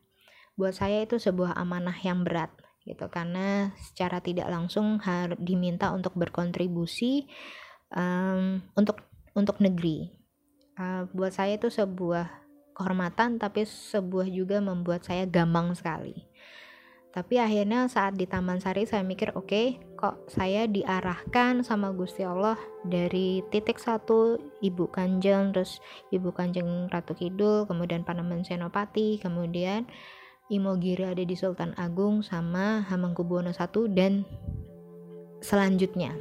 Buat 0.60 0.82
saya 0.84 1.06
itu 1.06 1.18
sebuah 1.22 1.56
amanah 1.56 1.96
yang 2.04 2.28
berat 2.28 2.52
gitu 2.84 3.06
karena 3.12 3.76
secara 3.78 4.20
tidak 4.20 4.50
langsung 4.50 4.98
harus 5.04 5.38
diminta 5.40 5.94
untuk 5.94 6.18
berkontribusi 6.18 7.30
um, 7.94 8.60
untuk 8.74 9.06
untuk 9.38 9.62
negeri. 9.62 10.10
Uh, 10.80 11.06
buat 11.12 11.36
saya 11.36 11.60
itu 11.60 11.68
sebuah 11.68 12.28
kehormatan 12.76 13.36
tapi 13.38 13.68
sebuah 13.68 14.32
juga 14.32 14.64
membuat 14.64 15.04
saya 15.04 15.28
gampang 15.28 15.76
sekali 15.76 16.29
tapi 17.10 17.42
akhirnya 17.42 17.90
saat 17.90 18.16
di 18.16 18.30
Taman 18.30 18.62
Sari 18.62 18.86
saya 18.86 19.02
mikir 19.02 19.34
oke 19.34 19.50
okay, 19.50 19.68
kok 19.98 20.30
saya 20.30 20.70
diarahkan 20.70 21.66
sama 21.66 21.90
Gusti 21.90 22.22
Allah 22.22 22.56
dari 22.86 23.42
titik 23.50 23.82
satu 23.82 24.38
Ibu 24.62 24.94
Kanjeng 24.94 25.50
terus 25.50 25.82
Ibu 26.14 26.30
Kanjeng 26.32 26.86
Ratu 26.86 27.18
Kidul 27.18 27.66
kemudian 27.66 28.06
Panembahan 28.06 28.46
Senopati 28.46 29.18
kemudian 29.18 29.90
Imogiri 30.50 31.06
ada 31.06 31.22
di 31.22 31.38
Sultan 31.38 31.78
Agung 31.78 32.26
sama 32.26 32.82
Hamengkubuwono 32.90 33.54
I 33.54 33.68
dan 33.94 34.26
selanjutnya. 35.46 36.18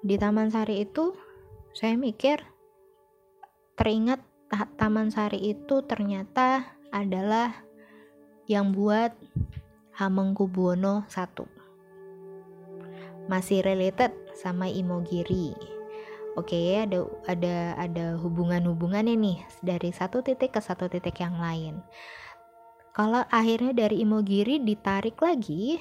Di 0.00 0.16
Taman 0.16 0.48
Sari 0.48 0.80
itu 0.80 1.12
saya 1.76 1.92
mikir 1.92 2.40
teringat 3.76 4.24
Taman 4.80 5.12
Sari 5.12 5.52
itu 5.52 5.84
ternyata 5.84 6.72
adalah 6.88 7.52
yang 8.50 8.74
buat 8.74 9.14
Hamengkubuwono 9.92 11.04
I. 11.06 11.46
Masih 13.30 13.62
related 13.62 14.10
sama 14.34 14.66
Imogiri. 14.66 15.54
Oke, 16.32 16.80
ada 16.80 17.04
ada 17.28 17.76
ada 17.76 18.06
hubungan-hubungannya 18.16 19.14
nih 19.20 19.38
dari 19.60 19.92
satu 19.92 20.24
titik 20.24 20.56
ke 20.56 20.60
satu 20.64 20.88
titik 20.88 21.20
yang 21.20 21.36
lain. 21.36 21.84
Kalau 22.96 23.24
akhirnya 23.28 23.76
dari 23.76 24.00
Imogiri 24.00 24.64
ditarik 24.64 25.20
lagi 25.20 25.76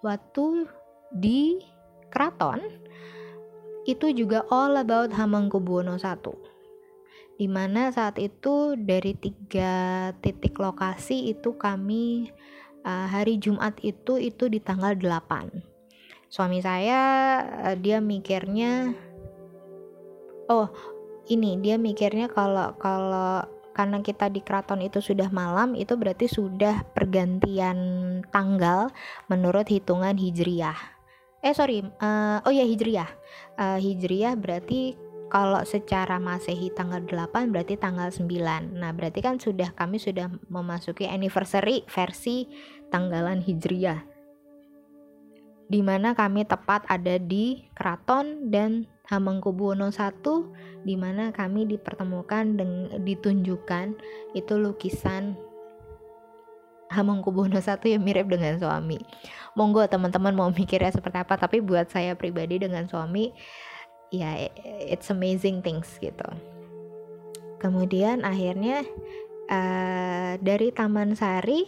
waktu 0.00 0.64
di 1.12 1.60
keraton 2.08 2.60
itu 3.84 4.12
juga 4.12 4.44
all 4.48 4.76
about 4.76 5.12
Hamengkubuwono 5.12 6.00
I 6.00 6.16
di 7.40 7.48
mana 7.48 7.88
saat 7.88 8.20
itu 8.20 8.76
dari 8.76 9.16
tiga 9.16 10.12
titik 10.20 10.60
lokasi 10.60 11.32
itu 11.32 11.56
kami 11.56 12.28
uh, 12.84 13.08
hari 13.08 13.40
Jumat 13.40 13.80
itu 13.80 14.20
itu 14.20 14.52
di 14.52 14.60
tanggal 14.60 14.92
8 14.92 15.48
suami 16.28 16.60
saya 16.60 17.00
uh, 17.64 17.76
dia 17.80 17.96
mikirnya 18.04 18.92
oh 20.52 20.68
ini 21.32 21.56
dia 21.64 21.80
mikirnya 21.80 22.28
kalau 22.28 22.76
kalau 22.76 23.40
karena 23.72 24.04
kita 24.04 24.28
di 24.28 24.44
keraton 24.44 24.84
itu 24.84 25.00
sudah 25.00 25.32
malam 25.32 25.72
itu 25.72 25.96
berarti 25.96 26.28
sudah 26.28 26.84
pergantian 26.92 28.20
tanggal 28.28 28.92
menurut 29.32 29.64
hitungan 29.64 30.20
hijriyah 30.20 30.76
eh 31.40 31.56
sorry 31.56 31.88
uh, 32.04 32.44
oh 32.44 32.52
ya 32.52 32.68
hijriyah 32.68 33.08
uh, 33.56 33.80
hijriyah 33.80 34.36
berarti 34.36 35.08
kalau 35.30 35.62
secara 35.62 36.18
Masehi 36.18 36.74
tanggal 36.74 37.00
8 37.06 37.54
berarti 37.54 37.78
tanggal 37.78 38.10
9. 38.10 38.26
Nah, 38.74 38.90
berarti 38.90 39.22
kan 39.22 39.38
sudah 39.38 39.70
kami 39.72 40.02
sudah 40.02 40.26
memasuki 40.50 41.06
anniversary 41.06 41.86
versi 41.86 42.50
tanggalan 42.90 43.38
Hijriyah. 43.38 44.02
Di 45.70 45.80
mana 45.86 46.18
kami 46.18 46.42
tepat 46.42 46.82
ada 46.90 47.14
di 47.22 47.62
Keraton 47.78 48.50
dan 48.50 48.90
Hamengkubuwono 49.06 49.90
I 49.90 50.10
di 50.86 50.94
mana 50.94 51.34
kami 51.34 51.66
dipertemukan 51.66 52.58
dan 52.58 52.70
ditunjukkan 53.02 53.86
itu 54.34 54.54
lukisan 54.54 55.34
Hamengkubuwono 56.90 57.58
satu 57.62 57.86
yang 57.86 58.02
mirip 58.02 58.26
dengan 58.26 58.58
suami 58.58 58.98
monggo 59.58 59.82
teman-teman 59.86 60.34
mau 60.34 60.50
mikirnya 60.50 60.94
seperti 60.94 61.22
apa 61.22 61.34
tapi 61.38 61.58
buat 61.58 61.90
saya 61.90 62.14
pribadi 62.14 62.62
dengan 62.62 62.86
suami 62.86 63.34
ya 64.10 64.50
it's 64.86 65.08
amazing 65.08 65.62
things 65.62 65.88
gitu. 66.02 66.26
Kemudian 67.62 68.26
akhirnya 68.26 68.82
uh, 69.50 70.32
dari 70.40 70.74
Taman 70.74 71.14
Sari 71.14 71.66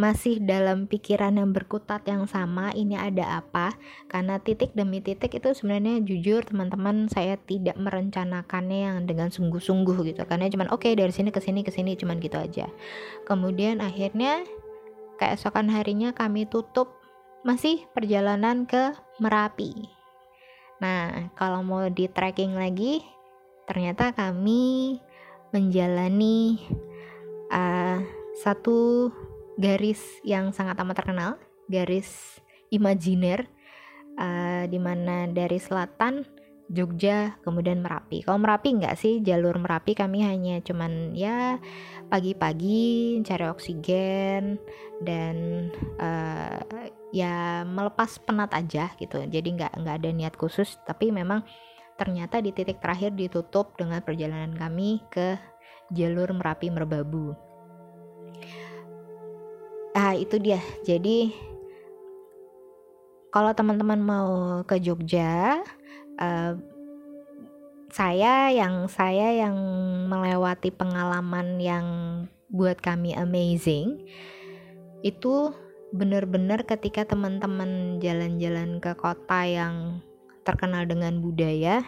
masih 0.00 0.40
dalam 0.40 0.88
pikiran 0.88 1.36
yang 1.36 1.52
berkutat 1.52 2.08
yang 2.08 2.24
sama 2.24 2.72
ini 2.72 2.96
ada 2.96 3.44
apa? 3.44 3.76
Karena 4.08 4.40
titik 4.40 4.72
demi 4.72 5.04
titik 5.04 5.36
itu 5.36 5.52
sebenarnya 5.52 6.00
jujur 6.00 6.40
teman-teman 6.40 7.04
saya 7.12 7.36
tidak 7.36 7.76
merencanakannya 7.76 8.78
yang 8.88 8.98
dengan 9.04 9.28
sungguh-sungguh 9.28 10.00
gitu. 10.08 10.24
Karena 10.24 10.48
cuman 10.48 10.72
oke 10.72 10.88
okay, 10.88 10.96
dari 10.96 11.12
sini 11.12 11.28
ke 11.28 11.44
sini 11.44 11.60
ke 11.60 11.68
sini 11.68 12.00
cuman 12.00 12.16
gitu 12.16 12.40
aja. 12.40 12.64
Kemudian 13.28 13.84
akhirnya 13.84 14.40
keesokan 15.20 15.68
harinya 15.68 16.16
kami 16.16 16.48
tutup 16.48 16.96
masih 17.44 17.84
perjalanan 17.92 18.64
ke 18.64 18.96
Merapi 19.20 19.99
nah 20.80 21.28
kalau 21.36 21.60
mau 21.60 21.86
di 21.92 22.08
tracking 22.08 22.56
lagi 22.56 23.04
ternyata 23.68 24.10
kami 24.16 24.96
menjalani 25.54 26.58
uh, 27.52 27.98
satu 28.40 29.10
garis 29.60 30.00
yang 30.24 30.54
sangat 30.56 30.78
amat 30.80 30.96
terkenal, 31.04 31.30
garis 31.68 32.40
imajiner 32.72 33.44
uh, 34.16 34.64
di 34.64 34.78
mana 34.80 35.28
dari 35.28 35.60
selatan 35.60 36.24
Jogja 36.70 37.34
kemudian 37.42 37.82
Merapi. 37.82 38.22
Kalau 38.22 38.38
Merapi 38.38 38.78
enggak 38.78 38.94
sih 38.94 39.18
jalur 39.26 39.58
Merapi 39.58 39.98
kami 39.98 40.22
hanya 40.22 40.62
cuman 40.62 41.18
ya 41.18 41.58
pagi-pagi 42.06 43.18
cari 43.26 43.50
oksigen 43.50 44.54
dan 45.02 45.66
uh, 45.98 46.62
ya 47.10 47.66
melepas 47.66 48.18
penat 48.22 48.50
aja 48.54 48.94
gitu. 48.98 49.22
Jadi 49.26 49.48
nggak 49.58 49.72
nggak 49.82 49.96
ada 50.02 50.10
niat 50.10 50.34
khusus 50.38 50.78
tapi 50.86 51.10
memang 51.10 51.42
ternyata 52.00 52.40
di 52.40 52.48
titik 52.56 52.80
terakhir 52.80 53.12
ditutup 53.12 53.76
dengan 53.76 54.00
perjalanan 54.00 54.56
kami 54.56 55.04
ke 55.12 55.36
jalur 55.92 56.32
Merapi 56.32 56.72
Merbabu 56.72 57.36
ah 59.92 60.14
itu 60.14 60.38
dia 60.38 60.62
jadi 60.86 61.34
kalau 63.30 63.52
teman-teman 63.54 64.00
mau 64.00 64.30
ke 64.64 64.78
Jogja 64.80 65.60
uh, 66.18 66.52
saya 67.90 68.54
yang 68.54 68.86
saya 68.86 69.34
yang 69.34 69.56
melewati 70.06 70.70
pengalaman 70.70 71.58
yang 71.58 71.86
buat 72.48 72.78
kami 72.78 73.12
amazing 73.18 74.06
itu 75.02 75.50
benar-benar 75.90 76.62
ketika 76.66 77.02
teman-teman 77.02 77.98
jalan-jalan 77.98 78.78
ke 78.78 78.94
kota 78.94 79.42
yang 79.46 80.04
terkenal 80.46 80.86
dengan 80.86 81.18
budaya 81.18 81.82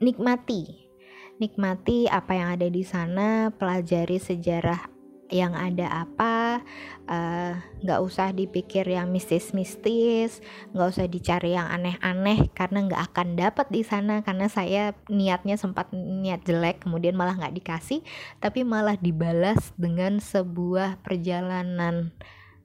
nikmati. 0.00 0.88
Nikmati 1.36 2.08
apa 2.08 2.32
yang 2.32 2.48
ada 2.56 2.68
di 2.72 2.80
sana 2.80 3.52
pelajari 3.52 4.16
sejarah 4.16 4.96
yang 5.30 5.58
ada 5.58 6.06
apa 6.06 6.62
eh, 7.10 7.52
nggak 7.82 8.00
uh, 8.00 8.06
usah 8.06 8.30
dipikir 8.30 8.86
yang 8.86 9.10
mistis-mistis 9.10 10.38
nggak 10.70 10.86
usah 10.86 11.06
dicari 11.10 11.58
yang 11.58 11.66
aneh-aneh 11.66 12.46
karena 12.54 12.86
nggak 12.86 13.02
akan 13.12 13.34
dapat 13.34 13.66
di 13.70 13.82
sana 13.82 14.22
karena 14.22 14.46
saya 14.46 14.94
niatnya 15.10 15.58
sempat 15.58 15.90
niat 15.90 16.46
jelek 16.46 16.86
kemudian 16.86 17.18
malah 17.18 17.34
nggak 17.34 17.58
dikasih 17.58 18.06
tapi 18.38 18.62
malah 18.62 18.94
dibalas 18.98 19.74
dengan 19.74 20.22
sebuah 20.22 21.02
perjalanan 21.02 22.14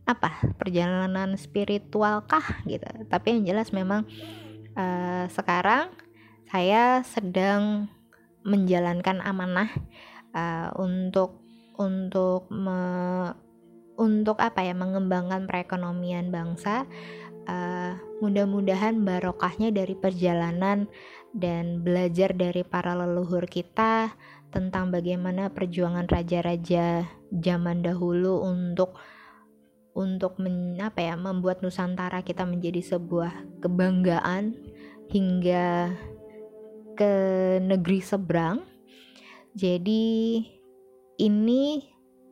apa 0.05 0.53
perjalanan 0.57 1.37
spiritual 1.37 2.25
kah 2.25 2.63
gitu. 2.65 2.85
Tapi 3.07 3.37
yang 3.37 3.43
jelas 3.55 3.69
memang 3.71 4.05
uh, 4.75 5.25
sekarang 5.29 5.93
saya 6.51 7.05
sedang 7.07 7.87
menjalankan 8.41 9.21
amanah 9.23 9.69
uh, 10.35 10.73
untuk 10.75 11.39
untuk 11.79 12.49
me, 12.51 12.81
untuk 13.95 14.37
apa 14.41 14.65
ya 14.65 14.75
mengembangkan 14.75 15.47
perekonomian 15.47 16.29
bangsa. 16.29 16.85
Uh, 17.41 17.97
mudah-mudahan 18.21 19.01
barokahnya 19.01 19.73
dari 19.73 19.97
perjalanan 19.97 20.85
dan 21.33 21.81
belajar 21.81 22.37
dari 22.37 22.61
para 22.61 22.93
leluhur 22.93 23.49
kita 23.49 24.13
tentang 24.53 24.93
bagaimana 24.93 25.49
perjuangan 25.49 26.05
raja-raja 26.05 27.09
zaman 27.33 27.81
dahulu 27.81 28.45
untuk 28.45 28.93
untuk 29.91 30.39
men, 30.39 30.79
apa 30.79 31.03
ya 31.03 31.15
membuat 31.19 31.59
Nusantara 31.59 32.23
kita 32.23 32.47
menjadi 32.47 32.79
sebuah 32.95 33.61
kebanggaan 33.63 34.55
hingga 35.11 35.91
ke 36.95 37.13
negeri 37.59 37.99
seberang. 37.99 38.63
Jadi 39.51 40.39
ini 41.19 41.63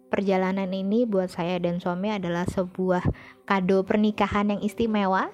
perjalanan 0.08 0.72
ini 0.72 1.04
buat 1.04 1.30
saya 1.30 1.60
dan 1.62 1.78
suami 1.78 2.16
adalah 2.16 2.48
sebuah 2.48 3.04
kado 3.44 3.84
pernikahan 3.84 4.56
yang 4.56 4.62
istimewa, 4.64 5.28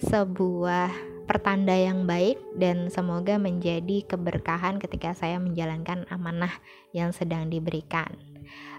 sebuah 0.00 1.16
pertanda 1.26 1.74
yang 1.74 2.06
baik 2.06 2.38
dan 2.54 2.86
semoga 2.88 3.36
menjadi 3.36 4.06
keberkahan 4.06 4.78
ketika 4.78 5.12
saya 5.12 5.42
menjalankan 5.42 6.06
amanah 6.06 6.54
yang 6.94 7.10
sedang 7.10 7.50
diberikan. 7.50 8.35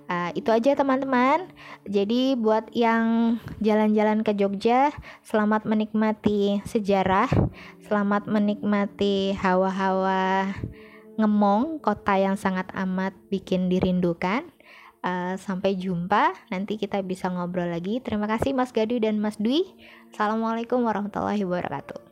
Uh, 0.08 0.32
itu 0.40 0.48
aja 0.56 0.72
teman-teman. 0.72 1.52
Jadi 1.84 2.40
buat 2.40 2.72
yang 2.72 3.38
jalan-jalan 3.60 4.24
ke 4.24 4.32
Jogja, 4.40 4.96
selamat 5.28 5.68
menikmati 5.68 6.64
sejarah, 6.64 7.28
selamat 7.84 8.32
menikmati 8.32 9.36
hawa-hawa 9.36 10.56
ngemong 11.20 11.84
kota 11.84 12.16
yang 12.16 12.40
sangat 12.40 12.72
amat 12.72 13.12
bikin 13.28 13.68
dirindukan. 13.68 14.48
Uh, 15.04 15.36
sampai 15.40 15.76
jumpa, 15.76 16.34
nanti 16.52 16.80
kita 16.80 17.04
bisa 17.04 17.28
ngobrol 17.28 17.68
lagi. 17.68 18.00
Terima 18.00 18.32
kasih 18.32 18.56
Mas 18.56 18.72
Gadu 18.72 18.98
dan 19.04 19.20
Mas 19.20 19.36
Dwi. 19.36 19.64
Assalamualaikum 20.16 20.84
warahmatullahi 20.88 21.44
wabarakatuh. 21.44 22.07